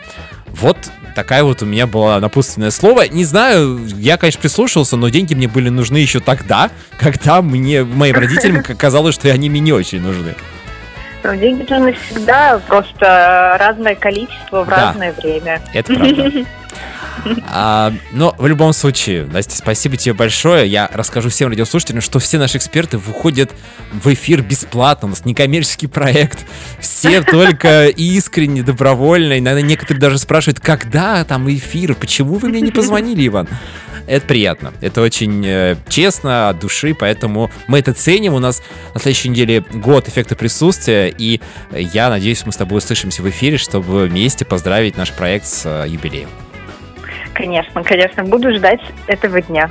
[0.48, 0.76] Вот
[1.14, 3.06] такая вот у меня была напутственное слово.
[3.09, 8.16] Не знаю, я, конечно, прислушался, но деньги мне были нужны еще тогда, когда мне, моим
[8.16, 10.35] родителям казалось, что они мне не очень нужны.
[11.22, 14.87] Ну, деньги нужны всегда, просто разное количество в Да.
[14.87, 15.61] разное время.
[15.74, 16.33] Это правда.
[17.46, 20.66] А, но в любом случае, Настя, спасибо тебе большое.
[20.68, 23.52] Я расскажу всем радиослушателям, что все наши эксперты выходят
[23.92, 25.06] в эфир бесплатно.
[25.06, 26.38] У нас некоммерческий проект.
[26.78, 29.38] Все только искренне, добровольно.
[29.38, 33.48] Иногда некоторые даже спрашивают, когда там эфир, почему вы мне не позвонили, Иван?
[34.06, 34.72] Это приятно.
[34.80, 38.35] Это очень э, честно, от души, поэтому мы это ценим.
[38.35, 38.61] У нас
[38.92, 41.40] на следующей неделе год эффекта присутствия, и
[41.72, 45.88] я надеюсь, мы с тобой услышимся в эфире, чтобы вместе поздравить наш проект с э,
[45.88, 46.28] юбилеем.
[47.40, 49.70] Конечно, конечно, буду ждать этого дня.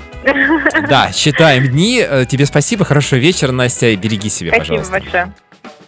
[0.89, 2.03] Да, считаем дни.
[2.07, 4.91] Э, Тебе спасибо, хорошего вечера, Настя, и береги себя, Спасибо пожалуйста.
[4.91, 5.33] большое.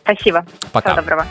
[0.04, 0.46] Спасибо.
[0.72, 0.92] Пока.
[0.92, 1.28] Всего доброго.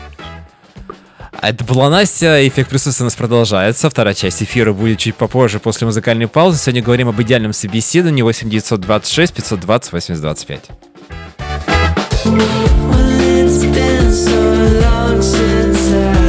[1.41, 3.89] Это была Настя, эффект присутствия у нас продолжается.
[3.89, 6.57] Вторая часть эфира будет чуть попозже, после музыкальной паузы.
[6.59, 10.69] Сегодня говорим об идеальном собеседовании 8 926 520 8025.
[12.23, 14.39] It's been so
[14.81, 16.20] long since I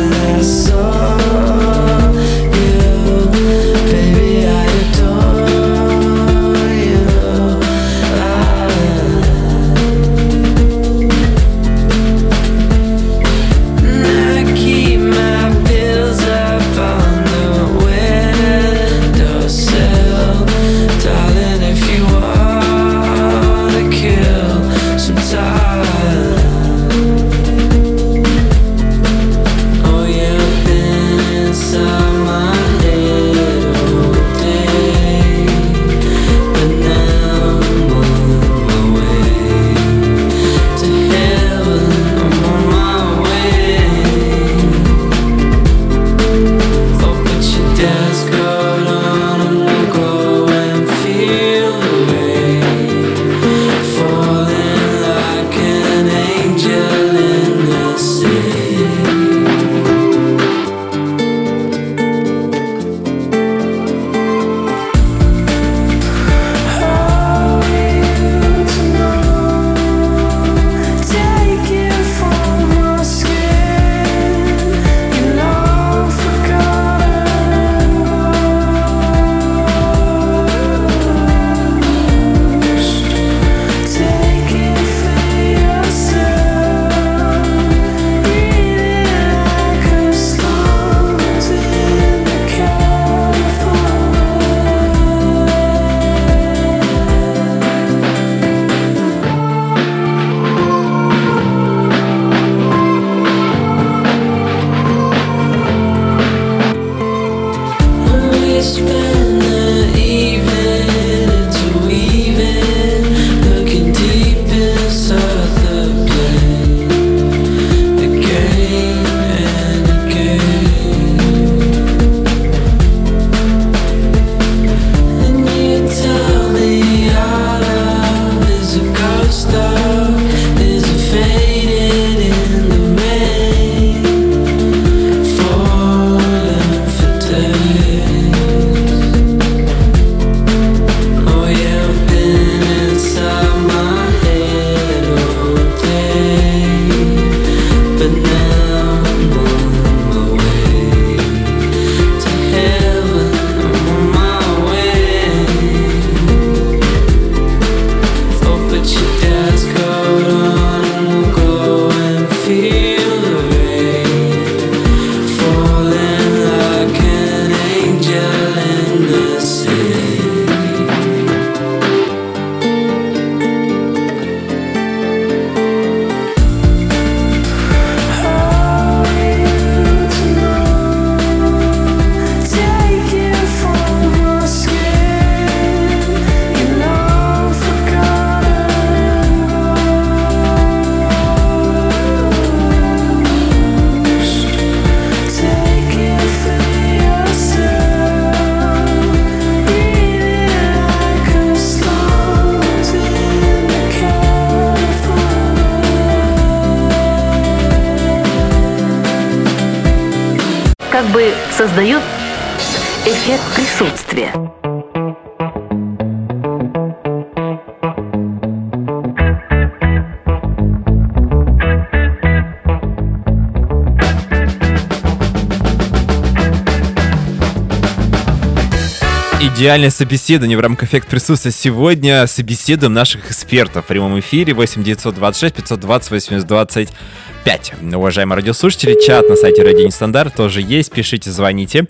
[229.63, 231.53] Идеальное собеседование в рамках эффект присутствия.
[231.53, 237.73] Сегодня собеседуем наших экспертов в прямом эфире 8 926 520 80 25.
[237.95, 240.91] Уважаемые радиослушатели, чат на сайте Радио Нестандарт тоже есть.
[240.91, 241.85] Пишите, звоните.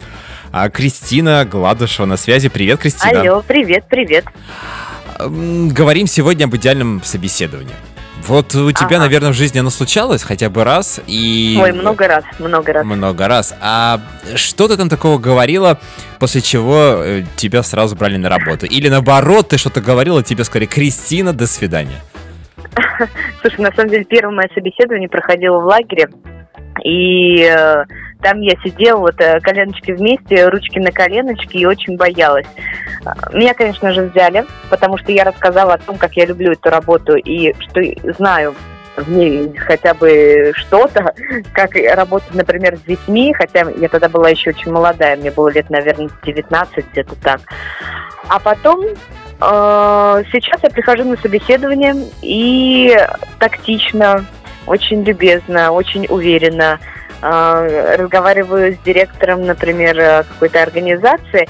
[0.52, 2.50] А Кристина Гладышева на связи.
[2.50, 3.22] Привет, Кристина.
[3.22, 4.26] Алло, привет, привет.
[5.18, 7.72] Говорим сегодня об идеальном собеседовании.
[8.26, 8.98] Вот у тебя, Ага.
[9.00, 11.58] наверное, в жизни оно случалось хотя бы раз и...
[11.60, 12.84] Ой, много раз, много раз.
[12.84, 13.54] Много раз.
[13.60, 14.00] А
[14.36, 15.78] что ты там такого говорила,
[16.20, 18.66] после чего э, тебя сразу брали на работу?
[18.66, 22.00] Или наоборот, ты что-то говорила, тебе сказали, Кристина, до свидания.
[23.40, 26.08] Слушай, на самом деле, первое мое собеседование проходило в лагере.
[26.84, 27.84] И э,
[28.22, 32.46] там я сидела, вот э, коленочки вместе, ручки на коленочки, и очень боялась.
[33.04, 36.70] А, Меня, конечно же, взяли, потому что я рассказала о том, как я люблю эту
[36.70, 37.80] работу и что
[38.16, 38.54] знаю
[38.96, 41.14] в ней хотя бы что-то,
[41.52, 45.68] как работать, например, с детьми, хотя я тогда была еще очень молодая, мне было лет,
[45.70, 47.40] наверное, 19, где-то так.
[48.28, 52.96] А потом э, сейчас я прихожу на собеседование и
[53.38, 54.24] тактично,
[54.66, 56.78] очень любезно, очень уверенно
[57.20, 61.48] э, разговариваю с директором, например, э, какой-то организации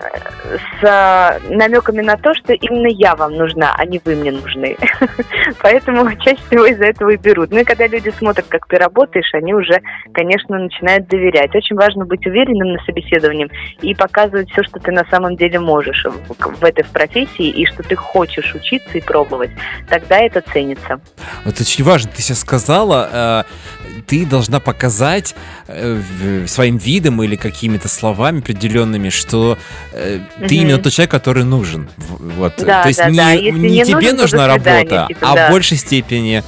[0.00, 4.76] с э, намеками на то, что именно я вам нужна, а не вы мне нужны.
[5.62, 7.50] Поэтому чаще всего из-за этого и берут.
[7.50, 9.80] Ну и когда люди смотрят, как ты работаешь, они уже,
[10.12, 11.54] конечно, начинают доверять.
[11.54, 13.48] Очень важно быть уверенным на собеседовании
[13.80, 17.96] и показывать все, что ты на самом деле можешь в, этой профессии и что ты
[17.96, 19.50] хочешь учиться и пробовать.
[19.88, 21.00] Тогда это ценится.
[21.44, 25.34] Вот очень важно, ты сейчас сказала, э, ты должна показать
[25.66, 26.00] э,
[26.46, 29.58] своим видом или какими-то словами определенными, что
[29.96, 30.54] э, ты Мгм.
[30.54, 31.88] именно тот человек, который нужен.
[31.96, 32.54] Вот.
[32.58, 33.30] Да, То есть да, не, да.
[33.32, 35.48] Если не не тебе нужен, нужна свидания, работа, типа, а да.
[35.48, 36.44] в большей степени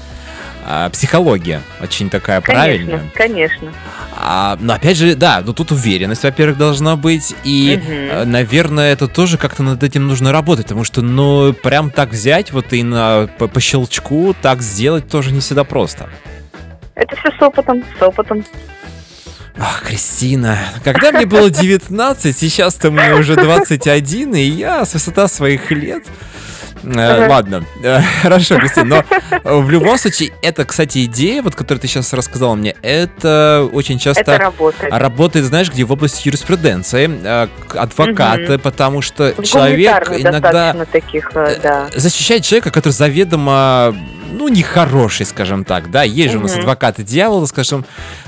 [0.67, 1.63] а, психология.
[1.83, 3.01] Очень такая правильная.
[3.15, 3.73] Конечно, конечно.
[4.21, 7.35] А, но опять же, да, ну тут уверенность, во-первых, должна быть.
[7.45, 10.67] И, э, наверное, это тоже как-то над этим нужно работать.
[10.67, 15.33] Потому что, ну, прям так взять вот и на, по, по щелчку так сделать тоже
[15.33, 16.09] не всегда просто.
[16.97, 18.45] Это все с опытом, с опытом.
[19.61, 25.71] Ах, Кристина, когда мне было 19, сейчас-то мне уже 21, и я с высота своих
[25.73, 26.05] лет...
[26.85, 27.29] э.
[27.29, 31.89] Ладно, э, хорошо, Кристина, но э, в любом случае, это, кстати, идея, вот, которую ты
[31.89, 34.21] сейчас рассказала мне, это очень часто...
[34.21, 34.93] Это работает.
[34.93, 38.61] Работает, знаешь, где в области юриспруденции, э, адвокаты, Мгм.
[38.61, 41.89] потому что В человек иногда таких, да.
[41.97, 43.97] защищает человека, который заведомо,
[44.31, 47.85] ну, нехороший, скажем так, да, есть же у нас адвокаты дьявола, скажем,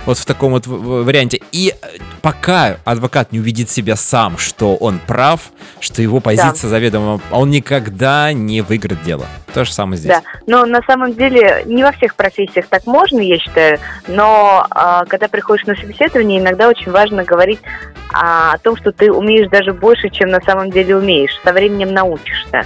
[0.06, 1.40] вот в таком вот варианте.
[1.52, 1.86] И э,
[2.22, 8.32] пока адвокат не увидит себя сам, что он прав, что его позиция заведомо, он никогда
[8.32, 9.26] не выиграет дело.
[9.52, 10.12] То же самое здесь.
[10.12, 15.04] Да, но на самом деле не во всех профессиях так можно, я считаю, но а,
[15.06, 17.60] когда приходишь на собеседование, иногда очень важно говорить
[18.12, 21.38] а, о том, что ты умеешь даже больше, чем на самом деле умеешь.
[21.44, 22.64] Со временем научишься.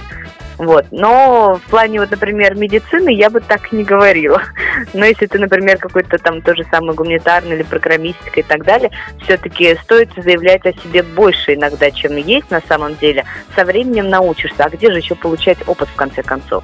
[0.57, 0.85] Вот.
[0.91, 4.41] Но в плане, вот, например, медицины я бы так не говорила.
[4.93, 8.91] Но если ты, например, какой-то там тоже самый гуманитарный или программистика и так далее,
[9.23, 13.25] все-таки стоит заявлять о себе больше иногда, чем есть на самом деле.
[13.55, 14.65] Со временем научишься.
[14.65, 16.63] А где же еще получать опыт в конце концов?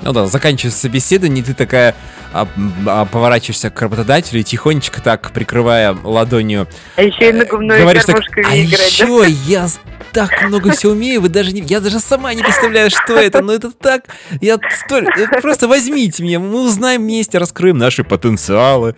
[0.00, 1.94] Ну да, заканчивается собеседование, и ты такая
[2.32, 2.46] а,
[2.86, 8.04] а, поворачиваешься к работодателю и тихонечко так, прикрывая ладонью, А еще и на губной говоришь
[8.04, 8.84] так, а играть, да?
[8.86, 9.80] еще я с-
[10.12, 13.52] так много всего умею, вы даже не, я даже сама не представляю, что это, но
[13.52, 14.04] это так,
[14.40, 18.94] я столь, э, просто возьмите меня, мы узнаем вместе, раскроем наши потенциалы.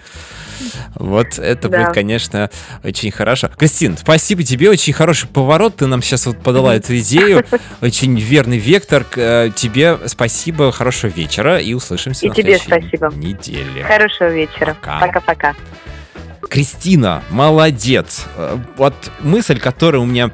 [0.94, 1.78] Вот это Да.
[1.84, 2.50] будет, конечно,
[2.84, 3.48] очень хорошо.
[3.56, 5.76] Кристин, спасибо тебе, очень хороший поворот.
[5.76, 7.44] Ты нам сейчас вот подала эту идею.
[7.80, 9.06] Очень верный вектор.
[9.16, 13.12] Э, Тебе спасибо, хорошего вечера и услышимся И на тебе спасибо.
[13.14, 13.82] неделе.
[13.84, 14.76] Хорошего вечера.
[14.80, 15.00] Пока.
[15.00, 15.54] Пока-пока.
[16.48, 18.26] Кристина, молодец.
[18.36, 20.30] Э, Вот мысль, которая у меня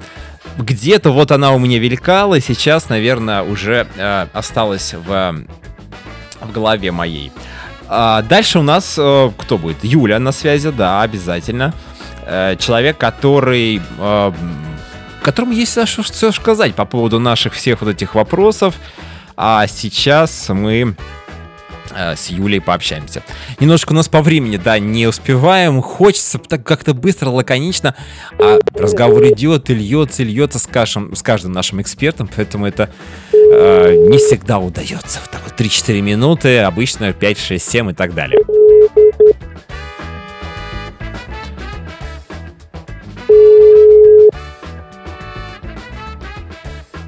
[0.59, 5.45] где-то вот она у меня великала, сейчас, наверное, уже э, осталась в,
[6.41, 7.33] в голове моей.
[7.89, 9.85] А дальше у нас э, кто будет?
[9.85, 11.73] Юля на связи, да, обязательно.
[12.25, 13.81] Э, человек, который...
[13.99, 14.33] э,
[15.23, 18.77] которому есть что, что сказать по поводу наших всех вот этих вопросов.
[19.37, 20.97] А сейчас мы
[21.97, 23.23] Э, с Юлей пообщаемся.
[23.59, 25.81] Немножко у нас по времени, да, не успеваем.
[25.81, 27.95] Хочется так как-то быстро, лаконично.
[28.39, 32.91] А разговор идет и льется, и льется с, каждым, с каждым нашим экспертом, поэтому это
[33.33, 35.21] э, не всегда удается.
[35.21, 38.41] Вот так вот 3-4 минуты, обычно 5, 6, 7 и так далее.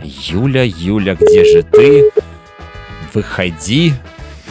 [0.03, 2.11] Юля, Юля, где же ты?
[3.13, 3.95] Выходи,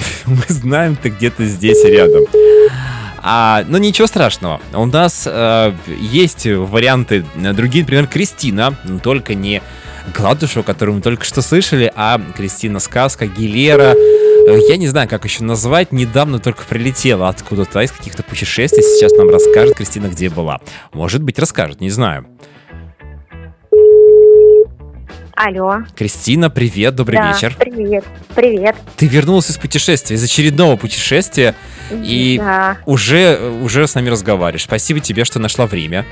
[0.25, 2.25] Мы знаем, ты где-то здесь рядом.
[3.19, 4.61] А, но ничего страшного.
[4.73, 9.61] У нас э, есть варианты э, другие, например, Кристина, только не
[10.15, 13.93] Гладышева, которую мы только что слышали, а Кристина Сказка, Гилера.
[13.95, 15.91] Э, Я не знаю, как еще назвать.
[15.91, 18.81] Недавно только прилетела откуда-то из каких-то путешествий.
[18.83, 20.61] Сейчас нам расскажет Кристина, где была.
[20.93, 22.27] Может быть, расскажет, не знаю.
[25.39, 25.83] Алло.
[25.95, 27.55] Кристина, привет, добрый Да, вечер.
[27.59, 28.03] Привет.
[28.33, 28.75] Привет.
[28.95, 31.53] Ты вернулась из путешествия, из очередного путешествия,
[31.91, 34.63] и Да, уже, уже с нами разговариваешь.
[34.63, 36.05] Спасибо тебе, что нашла время.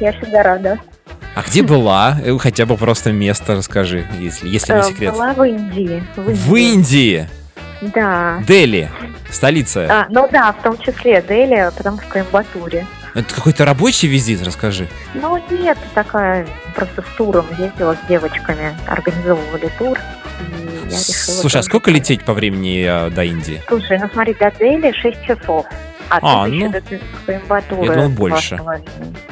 [0.00, 0.80] я всегда рада.
[1.36, 2.18] А где была?
[2.24, 5.12] Э, Хотя бы просто место расскажи, если, если не Э, секрет.
[5.12, 6.02] Была в Индии.
[6.16, 7.28] В Индии!
[7.80, 8.42] Да.
[8.46, 8.90] Дели,
[9.30, 9.86] столица.
[9.88, 12.86] А, ну да, в том числе Дели, потом в Коимбатуре.
[13.14, 14.88] Это какой-то рабочий визит, расскажи.
[15.14, 19.98] Ну нет, такая просто с туром ездила с девочками, организовывали тур.
[20.90, 23.62] Слушай, а сколько лететь по времени э, до Индии?
[23.68, 25.66] Слушай, ну смотри, до Дели 6 часов.
[26.10, 26.82] А, А, ну, до
[27.24, 27.86] Коимбатуры.
[27.86, 28.60] я думал, больше.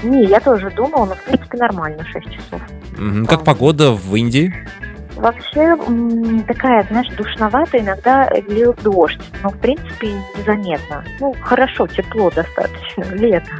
[0.02, 2.62] Не, я тоже думала, но в принципе нормально 6 часов.
[2.96, 4.54] Мгм, Как погода в Индии?
[5.22, 5.76] Вообще
[6.48, 11.04] такая, знаешь, душноватая, иногда лил дождь, но в принципе незаметно.
[11.20, 13.52] Ну, хорошо, тепло достаточно, лето.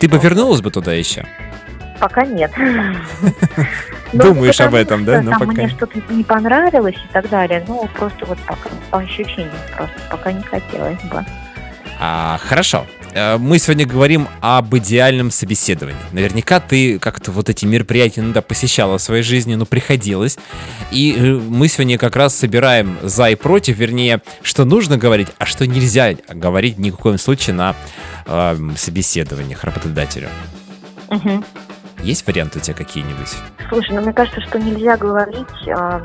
[0.00, 1.26] Ты бы вернулась бы туда еще?
[2.00, 2.50] Пока нет.
[4.14, 5.22] Ну, Думаешь об этом, да?
[5.22, 7.64] Но Там пока мне что-то не понравилось и так далее.
[7.66, 11.24] Ну, просто вот пока, по ощущениям просто, пока не хотелось бы.
[11.98, 12.84] А, хорошо.
[13.14, 16.00] Э, Мы сегодня говорим об идеальном собеседовании.
[16.12, 20.38] Наверняка ты как-то вот эти мероприятия иногда посещала в своей жизни, ну, приходилось.
[20.90, 25.46] И э, мы сегодня как раз собираем за и против, вернее, что нужно говорить, а
[25.46, 27.76] что нельзя говорить ни в коем случае на
[28.26, 30.28] э, собеседованиях работодателю.
[31.10, 31.44] Мгм.
[32.02, 33.36] Есть варианты у тебя какие-нибудь?
[33.68, 36.02] Слушай, ну мне кажется, что нельзя говорить а,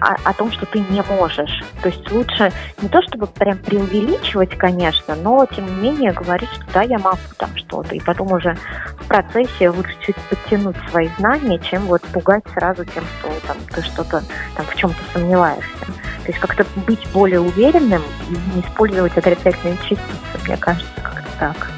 [0.00, 1.64] о, о том, что ты не можешь.
[1.82, 6.64] То есть лучше не то, чтобы прям преувеличивать, конечно, но тем не менее говорить, что
[6.72, 7.94] да, я могу там что-то.
[7.96, 8.56] И потом уже
[9.00, 13.82] в процессе лучше чуть подтянуть свои знания, чем вот пугать сразу тем, что там ты
[13.82, 14.22] что-то
[14.56, 15.86] там в чем-то сомневаешься.
[15.86, 21.70] То есть как-то быть более уверенным и не использовать отрицательные частицы, мне кажется, как-то так.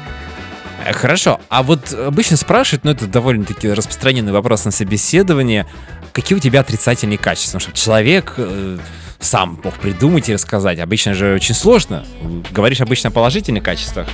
[0.85, 5.65] Э, Хорошо, а вот обычно спрашивают, ну это довольно-таки распространенный вопрос на собеседовании,
[6.13, 8.77] какие у тебя отрицательные качества, чтобы человек э,
[9.19, 10.79] сам мог придумать и рассказать.
[10.79, 12.05] Обычно же очень сложно.
[12.51, 14.07] Говоришь обычно о положительных качествах.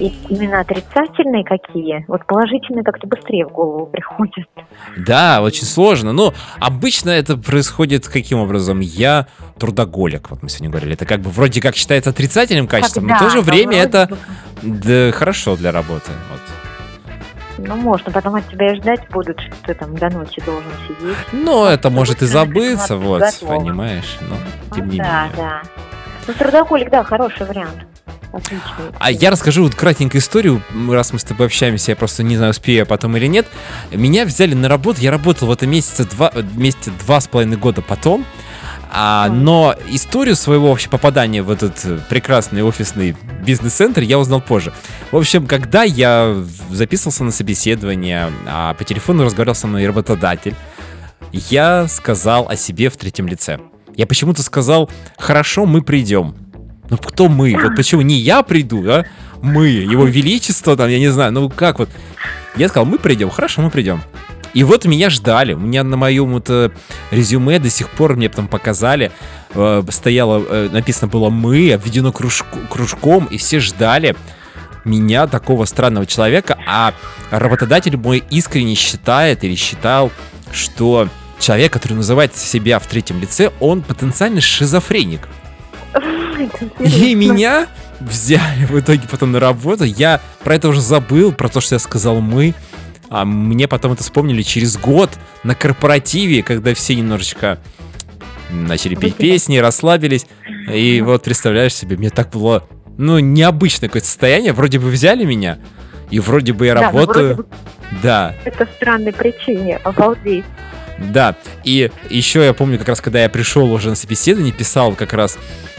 [0.00, 2.06] И именно отрицательные какие?
[2.08, 4.48] Вот положительные как-то быстрее в голову приходят.
[4.96, 6.12] Да, очень сложно.
[6.12, 8.80] Но обычно это происходит каким образом?
[8.80, 9.26] Я
[9.58, 10.94] трудоголик, вот мы сегодня говорили.
[10.94, 13.76] Это как бы вроде как считается отрицательным качеством, но в да, то же но время
[13.76, 14.08] это
[14.62, 16.10] бы, да, хорошо для работы.
[16.30, 16.40] Вот.
[17.58, 21.16] Ну, можно, потом от тебя и ждать будут, что ты там до ночи должен сидеть.
[21.32, 23.58] Но это может и забыться, вот, готовым.
[23.64, 24.18] понимаешь?
[24.22, 24.36] Но
[24.74, 25.36] тем Ну не да, менее.
[25.36, 25.62] да.
[26.26, 27.86] Ну, трудоголик, да, хороший вариант.
[28.98, 32.50] А я расскажу вот кратенькую историю, раз мы с тобой общаемся, я просто не знаю,
[32.50, 33.46] успею я потом или нет.
[33.90, 37.56] Меня взяли на работу, я работал в этом месяце два, э, месяце два с половиной
[37.56, 38.24] года потом,
[38.92, 44.72] а, но историю своего вообще попадания в этот э, прекрасный офисный бизнес-центр я узнал позже.
[45.12, 46.36] В общем, когда я
[46.70, 50.54] записывался на собеседование, а по телефону разговаривал со мной работодатель,
[51.32, 53.60] я сказал о себе в третьем лице.
[53.94, 56.34] Я почему-то сказал, хорошо, мы придем.
[56.90, 57.56] Ну кто мы?
[57.56, 59.04] Вот почему не я приду, а
[59.40, 61.88] мы, его величество, там, я не знаю, ну как вот.
[62.56, 64.02] Я сказал, мы придем, хорошо, мы придем.
[64.52, 65.52] И вот меня ждали.
[65.52, 66.70] У меня на моем вот э,
[67.12, 69.12] резюме до сих пор мне там показали,
[69.54, 74.16] э, стояло, э, написано было мы, обведено кружку- кружком, и все ждали
[74.84, 76.94] меня, такого странного человека, а
[77.30, 80.10] работодатель мой искренне считает или считал,
[80.52, 85.28] что человек, который называет себя в третьем лице, он потенциально шизофреник.
[86.80, 87.66] И меня
[88.00, 89.84] взяли в итоге потом на работу.
[89.84, 92.54] Я про это уже забыл, про то, что я сказал мы.
[93.08, 95.10] А мне потом это вспомнили через год
[95.42, 97.58] на корпоративе, когда все немножечко
[98.50, 100.26] начали петь песни, расслабились.
[100.72, 102.66] И вот представляешь себе, мне так было,
[102.98, 104.52] ну, необычное какое-то состояние.
[104.52, 105.58] Вроде бы взяли меня,
[106.10, 107.36] и вроде бы я Да, работаю.
[107.36, 107.46] бы
[108.02, 110.44] Да, Это странной причине, обалдеть.
[111.00, 111.36] Да.
[111.64, 115.38] И еще я помню, как раз когда я пришел уже на собеседование, писал как раз,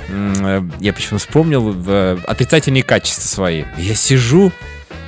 [0.09, 3.63] э, я почему вспомнил, э, отрицательные качества свои.
[3.77, 4.51] Я сижу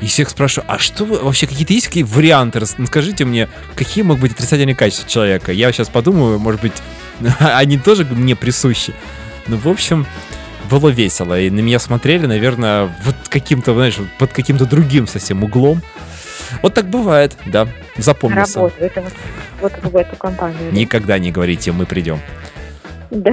[0.02, 2.62] и всех спрашиваю, а что вы, вообще какие-то есть какие варианты?
[2.78, 5.52] Ну, Скажите мне, какие могут быть отрицательные качества человека?
[5.52, 6.74] Я сейчас подумаю, может быть,
[7.40, 8.94] они тоже мне присущи.
[9.48, 10.06] Ну, в общем,
[10.70, 11.40] было весело.
[11.40, 15.82] И на меня смотрели, наверное, вот каким-то, знаешь, под каким-то другим совсем углом.
[16.62, 17.68] Вот так бывает, да.
[17.98, 18.60] Запомнился.
[18.60, 18.76] Работу.
[18.80, 19.14] Это вот,
[19.62, 20.72] вот в эту компанию.
[20.72, 20.78] да?
[20.78, 22.20] Никогда не говорите, мы придем.
[23.12, 23.32] Да.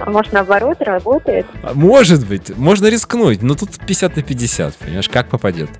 [0.00, 1.46] А может, наоборот, работает?
[1.74, 5.70] Может быть, можно рискнуть, но тут 50 на 50, понимаешь, как попадет.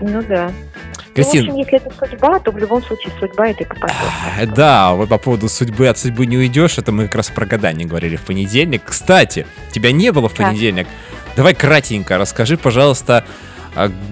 [0.00, 0.50] Ну да.
[1.14, 3.96] Кристин, Ну, в общем, если это судьба, то в любом случае судьба это и попадет.
[4.38, 7.46] Э, Да, вот по поводу судьбы, от судьбы не уйдешь, это мы как раз про
[7.46, 8.82] гадание говорили в понедельник.
[8.84, 10.86] Кстати, тебя не было в понедельник.
[11.34, 13.24] Давай кратенько расскажи, пожалуйста, а,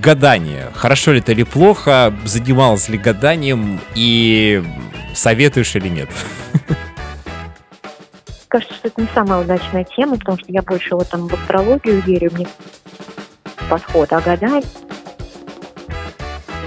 [0.00, 0.70] гадание.
[0.74, 2.14] Хорошо ли это или плохо?
[2.24, 4.62] Занималась ли гаданием и
[5.14, 6.08] советуешь или нет?
[8.48, 12.00] Кажется, что это не самая удачная тема, потому что я больше вот там в астрологию
[12.02, 12.46] верю, мне
[13.68, 14.62] подход, а гадание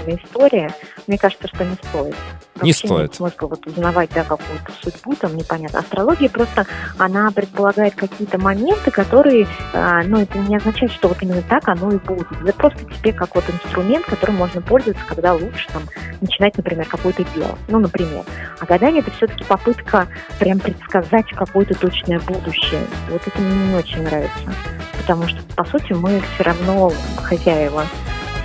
[0.06, 0.74] история,
[1.06, 2.16] мне кажется, что не стоит.
[2.62, 3.00] Не Вообще стоит.
[3.00, 5.80] Нет смысла вот узнавать, да, какую-то судьбу, там непонятно.
[5.80, 6.66] Астрология просто,
[6.98, 11.92] она предполагает какие-то моменты, которые, а, ну, это не означает, что вот именно так оно
[11.92, 12.26] и будет.
[12.42, 15.82] Это просто тебе как вот инструмент, которым можно пользоваться, когда лучше там
[16.20, 17.58] начинать, например, какое-то дело.
[17.68, 18.24] Ну, например.
[18.58, 22.80] А гадание это все-таки попытка прям предсказать какое-то точное будущее.
[23.08, 24.54] Вот это мне не очень нравится.
[24.98, 27.84] Потому что, по сути, мы все равно хозяева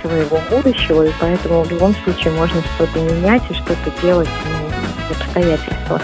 [0.04, 4.68] своего будущего, и поэтому в любом случае можно что-то менять и что-то делать ну,
[5.08, 6.02] в обстоятельствах.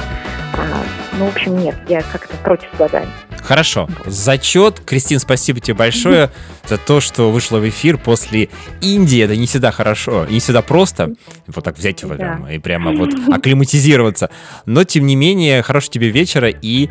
[0.57, 0.84] А,
[1.18, 3.12] ну, в общем, нет, я как-то против гадания.
[3.42, 3.88] Хорошо.
[4.07, 4.80] Зачет.
[4.80, 6.30] Кристин, спасибо тебе большое
[6.68, 8.48] за то, что вышла в эфир после
[8.80, 9.22] Индии.
[9.22, 11.12] Это не всегда хорошо, не всегда просто.
[11.46, 12.16] Вот так взять его Да.
[12.16, 14.30] прямо и прямо вот акклиматизироваться.
[14.66, 16.90] Но, тем не менее, хорошего тебе вечера и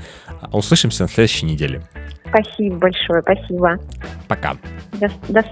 [0.52, 1.84] услышимся на следующей неделе.
[2.28, 3.80] Спасибо большое, спасибо.
[4.28, 4.56] Пока.
[4.94, 5.44] До, до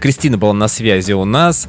[0.00, 1.68] Кристина была на связи у нас.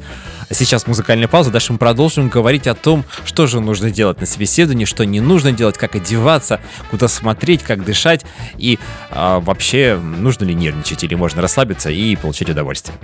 [0.50, 1.50] Сейчас музыкальная пауза.
[1.50, 5.52] Дальше мы продолжим говорить о том, что же нужно делать на собеседовании, что не нужно
[5.52, 6.60] делать, как одеваться,
[6.90, 8.24] куда смотреть, как дышать
[8.56, 8.78] и
[9.10, 12.96] а, вообще нужно ли нервничать или можно расслабиться и получить удовольствие.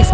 [0.00, 0.10] As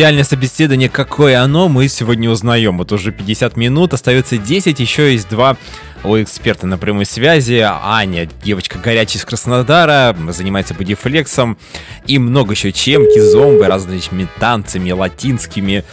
[0.00, 2.78] Идеальное собеседование, какое оно, мы сегодня узнаем.
[2.78, 5.58] Вот уже 50 минут, остается 10, еще есть два
[6.04, 7.62] у эксперта на прямой связи.
[7.62, 11.58] Аня, девочка горячая из Краснодара, занимается бодифлексом
[12.06, 15.84] и много еще чем, кизомбы, различными танцами латинскими.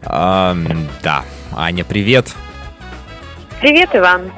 [0.00, 0.56] А,
[1.02, 1.22] да,
[1.54, 2.28] Аня, привет.
[3.60, 4.32] Привет, Иван.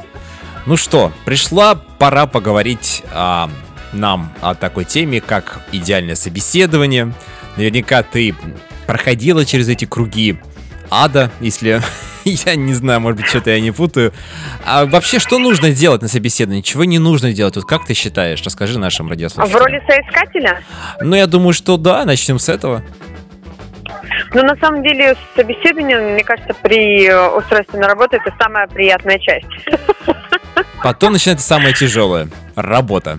[0.67, 3.49] Ну что, пришла пора поговорить а,
[3.93, 7.15] нам о такой теме, как идеальное собеседование.
[7.57, 8.35] Наверняка ты
[8.87, 10.39] проходила через эти круги
[10.91, 11.81] ада, если
[12.25, 14.13] я не знаю, может быть, что-то я не путаю.
[14.65, 16.63] А вообще, что нужно делать на собеседовании?
[16.63, 17.57] Чего не нужно делать?
[17.57, 18.43] Вот как ты считаешь?
[18.45, 19.61] Расскажи нашим В радиослушателям.
[19.63, 20.61] роли соискателя?
[21.01, 22.83] Ну, я думаю, что да, начнем с этого.
[24.33, 29.47] Ну, на самом деле, собеседование, мне кажется, при устройстве на работу это самая приятная часть.
[30.83, 32.29] Потом начинается самое тяжелое.
[32.57, 33.19] Работа.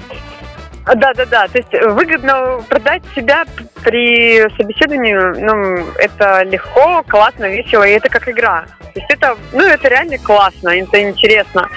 [0.86, 1.47] Да, да, да.
[1.47, 3.45] То есть выгодно продать себя
[3.83, 8.65] при собеседовании, ну, это легко, классно, весело, и это как игра.
[8.93, 11.69] То есть это, ну, это реально классно, это интересно.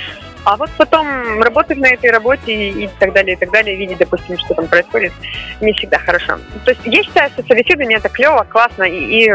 [0.45, 4.39] А вот потом работать на этой работе и так далее, и так далее, видеть, допустим,
[4.39, 5.13] что там происходит,
[5.61, 6.39] не всегда хорошо.
[6.65, 9.33] То есть я считаю, что собеседование это клево, классно и, и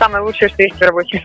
[0.00, 1.24] самое лучшее, что есть в работе.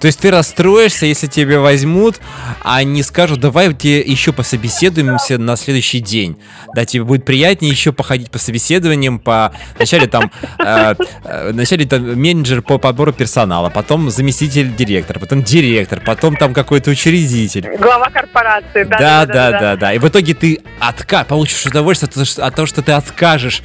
[0.00, 2.20] То есть ты расстроишься, если тебя возьмут,
[2.62, 6.38] а не скажут, давай тебе еще пособеседуемся на следующий день.
[6.74, 12.18] Да, тебе будет приятнее еще походить по собеседованиям, по вначале там, э, э, вначале там
[12.18, 17.76] менеджер по подбору персонала, потом заместитель директора, потом директор, потом там какой-то учредитель.
[17.76, 19.92] Глава корпорации, да, Да, да, да, да.
[19.92, 23.62] И в итоге ты отка получишь удовольствие от того, что- от ты откажешь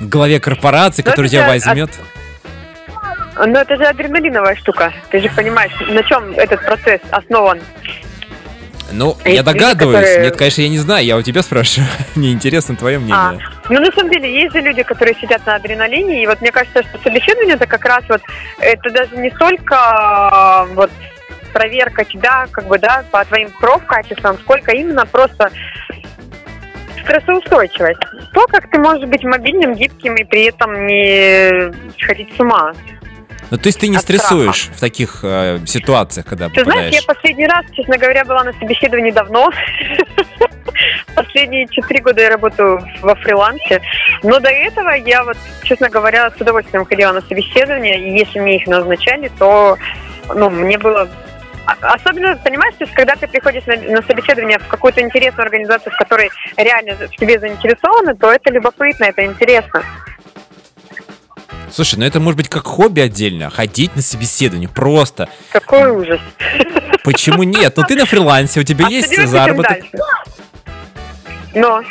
[0.00, 1.90] главе корпорации, Ну, который тебя возьмет.
[3.46, 4.92] Но это же адреналиновая штука.
[5.10, 7.60] Ты же понимаешь, на чем этот процесс основан.
[8.90, 9.98] Ну, А я есть люди, догадываюсь.
[10.00, 11.04] которые- Нет, конечно, я не знаю.
[11.04, 11.88] Я у тебя спрашиваю.
[12.14, 13.46] Мне интересно твое А, мнение.
[13.68, 16.82] ну, на самом деле, есть же люди, которые сидят на адреналине, и вот мне кажется,
[16.82, 18.22] что собеседование это как раз вот,
[18.60, 20.90] это даже не столько а, вот
[21.52, 25.50] проверка тебя, как бы, да, по твоим профкачествам, сколько именно просто
[27.02, 28.00] стрессоустойчивость.
[28.32, 31.72] То, как ты можешь быть мобильным, гибким и при этом не
[32.02, 32.72] сходить с ума.
[33.50, 34.22] Ну, то есть ты не от страха.
[34.22, 36.94] стрессуешь в таких э, ситуациях, когда Ты знаешь, попадаешь.
[36.94, 39.50] я последний раз, честно говоря, была на собеседовании давно.
[41.14, 43.80] Последние четыре года я работаю во фрилансе.
[44.22, 47.98] Но до этого я вот, честно говоря, с удовольствием ходила на собеседование.
[47.98, 49.76] И если мне их назначали, то
[50.34, 51.08] ну, мне было...
[51.66, 55.92] а- Особенно, понимаешь, то есть, когда ты приходишь на, на собеседование в какую-то интересную организацию,
[55.92, 59.82] в которой реально в тебе заинтересованы, то это любопытно, это интересно.
[61.72, 63.50] Слушай, ну это может быть как хобби отдельно.
[63.50, 65.28] Ходить на собеседование просто.
[65.52, 66.20] Какой ужас.
[67.04, 67.74] Почему нет?
[67.76, 69.78] Ну ты на фрилансе, у тебя А есть заработок.
[71.54, 71.82] Но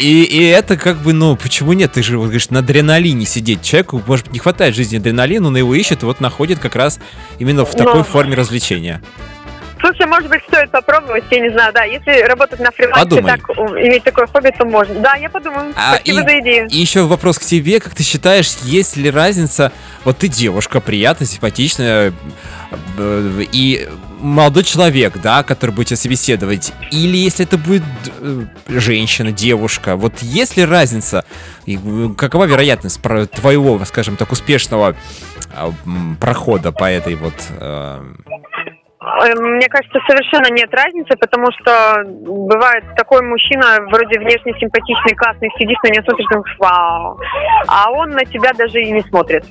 [0.00, 1.92] И, и это как бы, ну, почему нет?
[1.92, 3.62] Ты же, вот, говоришь, на адреналине сидеть.
[3.62, 6.98] Человеку, может, не хватает жизни адреналина, он его ищет, и вот находит как раз
[7.38, 9.02] именно в такой Но- форме развлечения.
[9.82, 11.82] Слушай, может быть, стоит попробовать, я не знаю, да.
[11.82, 13.32] Если работать на фрилансе, Подумай.
[13.32, 14.94] так иметь такое хобби, то можно.
[15.00, 15.74] Да, я подумаю.
[15.76, 16.68] А, Спасибо и- за идею.
[16.68, 19.72] И еще вопрос к тебе, как ты считаешь, есть ли разница,
[20.04, 22.12] вот ты девушка, приятная, симпатичная,
[22.96, 23.88] э, и
[24.20, 27.82] молодой человек, да, который будет тебя собеседовать, или если это будет
[28.20, 31.24] э, женщина, девушка, вот есть ли разница,
[31.66, 34.94] и э, какова вероятность твоего, скажем так, успешного
[35.54, 35.72] а,
[36.20, 37.34] прохода по этой вот...
[39.24, 45.50] э, Мне кажется, совершенно нет разницы, потому что бывает такой мужчина, вроде внешне симпатичный, классный,
[45.58, 47.20] сидишь на него, смотришь, думаешь, вау.
[47.68, 49.44] А он на тебя даже и не смотрит.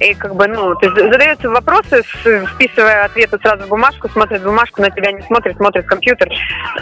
[0.00, 4.90] И как бы, ну, то есть вопросы, вписывая ответы сразу в бумажку, смотрит бумажку, на
[4.90, 6.28] тебя не смотрит, смотрит компьютер,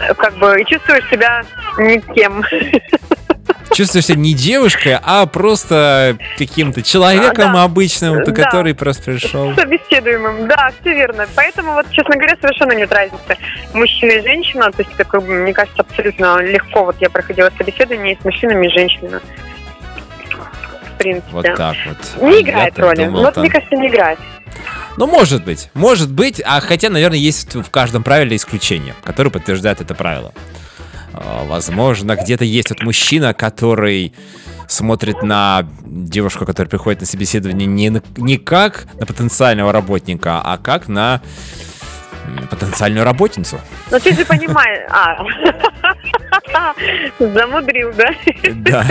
[0.01, 1.41] э, как бы, и чувствуешь себя
[1.77, 2.43] никем.
[3.73, 7.63] Чувствуешь себя не девушкой, а просто каким-то человеком Да.
[7.63, 8.31] обычным, Да.
[8.31, 9.53] который просто пришел.
[9.55, 11.25] Собеседуемым, да, все верно.
[11.35, 13.37] Поэтому вот, честно говоря, совершенно нет разницы.
[13.73, 16.83] Мужчина и женщина, то есть это, как бы, мне кажется, абсолютно легко.
[16.85, 19.19] Вот я проходила собеседование и с мужчинами, и с женщинами.
[20.93, 21.31] В принципе.
[21.31, 22.23] Вот так вот.
[22.29, 23.05] Не А играет роли.
[23.05, 24.19] думал, вот там- мне кажется, не играет.
[24.97, 29.79] Ну, может быть, может быть, а хотя, наверное, есть в каждом правиле исключение, которое подтверждает
[29.81, 30.33] это правило.
[31.13, 34.13] А, Возможно, где-то есть вот мужчина, который
[34.67, 40.57] смотрит на девушку, которая приходит на собеседование не, на- не как на потенциального работника, а
[40.57, 41.21] как на
[42.49, 43.59] потенциальную работницу.
[43.89, 44.87] Но ты же понимаешь...
[44.89, 45.17] А.
[47.19, 48.13] Замудрил, да?
[48.53, 48.85] Да.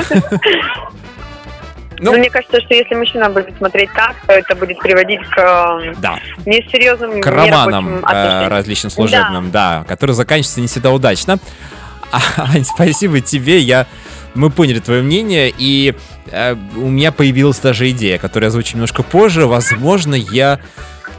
[2.02, 5.94] Ну, Ну, мне кажется, что если мужчина будет смотреть так, то это будет приводить к
[5.98, 6.18] да.
[6.46, 11.38] несерьезным К романам э, различным служебным, да, которые заканчиваются не всегда удачно.
[12.36, 13.58] Ань, спасибо тебе.
[13.60, 13.86] Я,
[14.34, 15.94] мы поняли твое мнение, и
[16.26, 19.46] э, у меня появилась даже идея, которую я озвучу немножко позже.
[19.46, 20.60] Возможно, я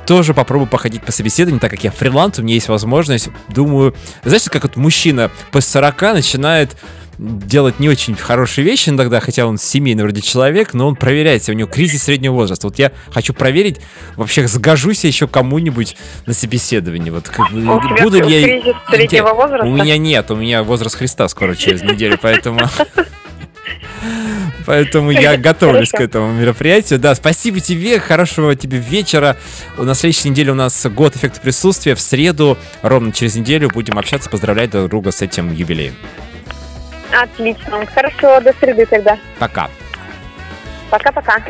[0.06, 3.30] тоже попробую походить по собеседованию, так как я фриланс, у меня есть возможность.
[3.48, 6.76] Думаю, знаешь, как вот мужчина после 40 начинает
[7.22, 11.54] делать не очень хорошие вещи иногда, хотя он семейный вроде человек, но он проверяет себя,
[11.54, 12.68] у него кризис среднего возраста.
[12.68, 13.80] Вот я хочу проверить,
[14.16, 15.96] вообще сгожусь я еще кому-нибудь
[16.26, 17.12] на собеседовании.
[17.12, 18.44] Вот как, буду ли я...
[18.44, 19.68] кризис среднего возраста?
[19.68, 22.60] У меня нет, у меня возраст Христа скоро через неделю, поэтому...
[24.66, 27.00] Поэтому я готовлюсь к этому мероприятию.
[27.00, 29.38] Да, спасибо тебе, хорошего тебе вечера.
[29.78, 31.96] На следующей неделе у нас год эффекта присутствия.
[31.96, 35.96] В среду, ровно через неделю, будем общаться, поздравлять друг друга с этим юбилеем.
[37.12, 37.86] Отлично.
[37.94, 39.18] Хорошо, до среды тогда.
[39.40, 39.70] Пока.
[40.90, 41.42] Пока-пока.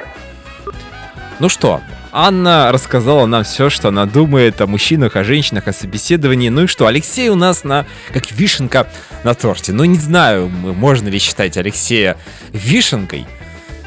[1.39, 1.81] Ну что,
[2.11, 6.49] Анна рассказала нам все, что она думает о мужчинах, о женщинах, о собеседовании.
[6.49, 8.87] Ну и что, Алексей у нас на как вишенка
[9.23, 9.71] на торте.
[9.71, 12.17] Ну не знаю, можно ли считать Алексея
[12.51, 13.25] вишенкой.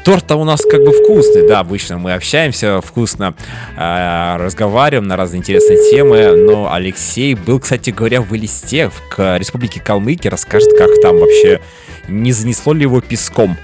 [0.05, 3.33] Торт-то у нас как бы вкусный, да, обычно мы общаемся вкусно,
[3.75, 9.79] э, разговариваем на разные интересные темы, но Алексей был, кстати говоря, в Элисте, в республике
[9.79, 11.59] Калмыкия, расскажет, как там вообще,
[12.07, 13.57] не занесло ли его песком.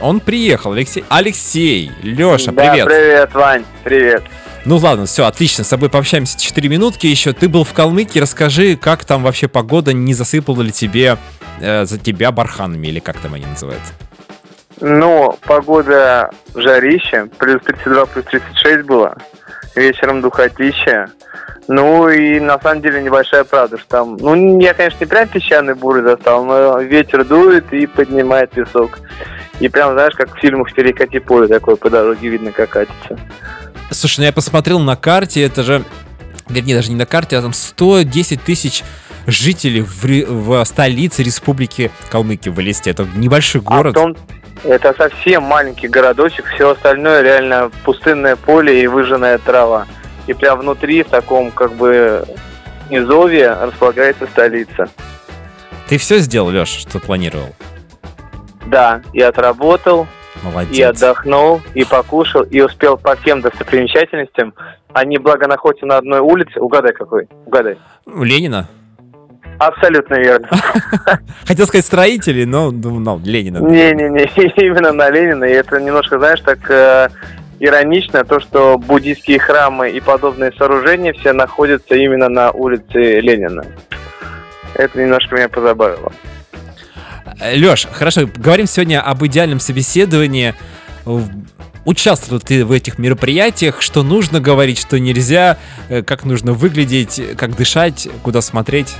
[0.00, 1.04] Он приехал, Алексей.
[1.08, 2.86] Алексей, Леша, Да, привет.
[2.88, 4.24] привет, Вань, привет.
[4.64, 7.32] Ну ладно, все, отлично, с тобой пообщаемся 4 минутки еще.
[7.32, 11.18] Ты был в Калмыкии, расскажи, как там вообще погода, не засыпала ли тебе
[11.60, 13.92] э, за тебя барханами, или как там они называются?
[14.80, 19.16] Ну, погода жарище, плюс 32, плюс 36 было.
[19.76, 21.10] Вечером духотища.
[21.68, 25.74] Ну и на самом деле небольшая правда, что там, ну я, конечно, не прям песчаный
[25.74, 28.98] буры застал, но ветер дует и поднимает песок.
[29.60, 33.16] И прям, знаешь, как в фильмах «Перекати поле» такое по дороге видно, как катится.
[33.90, 35.84] Слушай, ну я посмотрел на карте, это же,
[36.48, 38.82] вернее, даже не на карте, а там 110 тысяч
[39.26, 42.90] жителей в, в столице республики Калмыкия, в Элисте.
[42.90, 43.92] Это небольшой А город.
[43.92, 44.16] в том,
[44.64, 49.86] это совсем маленький городочек, все остальное реально пустынное поле и выжженная трава.
[50.26, 52.24] И прям внутри, в таком как бы
[52.90, 54.88] низовье, располагается столица.
[55.88, 57.54] Ты все сделал, Леш, что планировал?
[58.66, 60.06] Да, и отработал,
[60.42, 60.76] Молодец.
[60.78, 64.54] и отдохнул, и покушал, и успел по всем достопримечательностям.
[64.92, 66.60] Они, благо, находятся на одной улице.
[66.60, 67.28] Угадай, какой?
[67.46, 67.76] Угадай.
[68.06, 68.68] Ленина.
[69.66, 70.48] Абсолютно верно.
[71.46, 73.58] Хотел сказать строители, но думал, ну, Ленина.
[73.58, 74.24] Не-не-не,
[74.56, 75.44] именно на Ленина.
[75.44, 77.08] И это немножко, знаешь, так э,
[77.60, 83.64] иронично, то, что буддийские храмы и подобные сооружения все находятся именно на улице Ленина.
[84.74, 86.12] Это немножко меня позабавило.
[87.54, 90.54] Леш, хорошо, говорим сегодня об идеальном собеседовании.
[91.84, 95.58] Участвовал ты в этих мероприятиях, что нужно говорить, что нельзя,
[95.88, 98.94] э, как нужно выглядеть, как дышать, куда смотреть.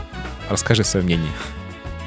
[0.52, 1.30] Расскажи свое мнение.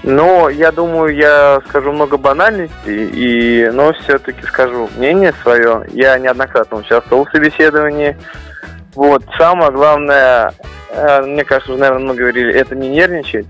[0.04, 5.84] Но я думаю, я скажу много банальностей, и, но все-таки скажу мнение свое.
[5.92, 8.16] Я неоднократно участвовал в собеседовании.
[8.94, 10.54] Вот, самое главное,
[10.92, 13.48] э, мне кажется, уже, наверное, много говорили, это не нервничать.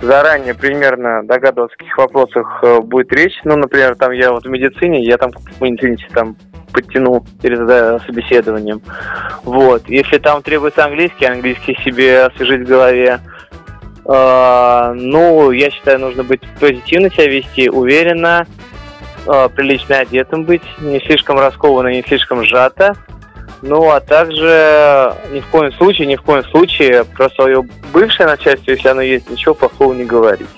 [0.00, 3.40] Заранее примерно догадываться, о каких вопросах э, будет речь.
[3.42, 6.36] Ну, например, там я вот в медицине, я там в медицине там
[6.72, 8.80] подтянул перед э, собеседованием.
[9.42, 9.88] Вот.
[9.88, 13.20] Если там требуется английский, английский себе освежить в голове.
[14.04, 18.46] Э, ну, я считаю, нужно быть позитивно себя вести, уверенно,
[19.26, 22.96] э, прилично одетым быть, не слишком раскованно, не слишком сжато.
[23.62, 28.72] Ну, а также ни в коем случае, ни в коем случае про свое бывшее начальство,
[28.72, 30.48] если оно есть, ничего плохого не говорить.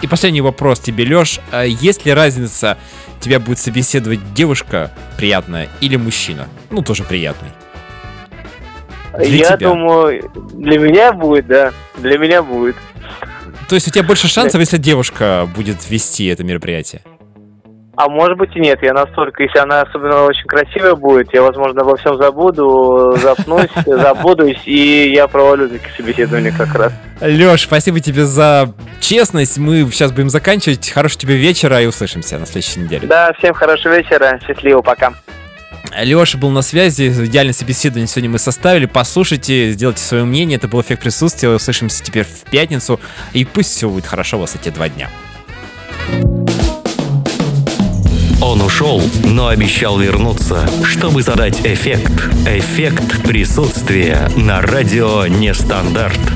[0.00, 1.40] И последний вопрос тебе, Леш.
[1.50, 2.78] А Есть ли разница,
[3.20, 6.48] тебя будет собеседовать девушка приятная или мужчина?
[6.70, 7.50] Ну, тоже приятный.
[9.16, 9.68] Для я тебя.
[9.68, 12.76] думаю, для меня будет, да, для меня будет.
[13.68, 17.02] То есть у тебя больше шансов, если девушка будет вести это мероприятие?
[17.96, 21.82] А может быть и нет, я настолько, если она особенно очень красивая будет, я, возможно,
[21.82, 26.92] обо всем забуду, запнусь, забудусь, и я провалю такие собеседования как раз.
[27.20, 29.58] Леш, спасибо тебе за честность.
[29.58, 30.88] Мы сейчас будем заканчивать.
[30.90, 33.06] Хорошего тебе вечера и услышимся на следующей неделе.
[33.06, 35.12] Да, всем хорошего вечера, счастливо, пока.
[35.98, 38.86] Леша был на связи, идеальное собеседование сегодня мы составили.
[38.86, 40.56] Послушайте, сделайте свое мнение.
[40.56, 41.48] Это был эффект присутствия.
[41.48, 43.00] Услышимся теперь в пятницу.
[43.32, 45.10] И пусть все будет хорошо у вас эти два дня.
[48.42, 52.10] Он ушел, но обещал вернуться, чтобы задать эффект.
[52.46, 56.20] Эффект присутствия на радио Нестандарт.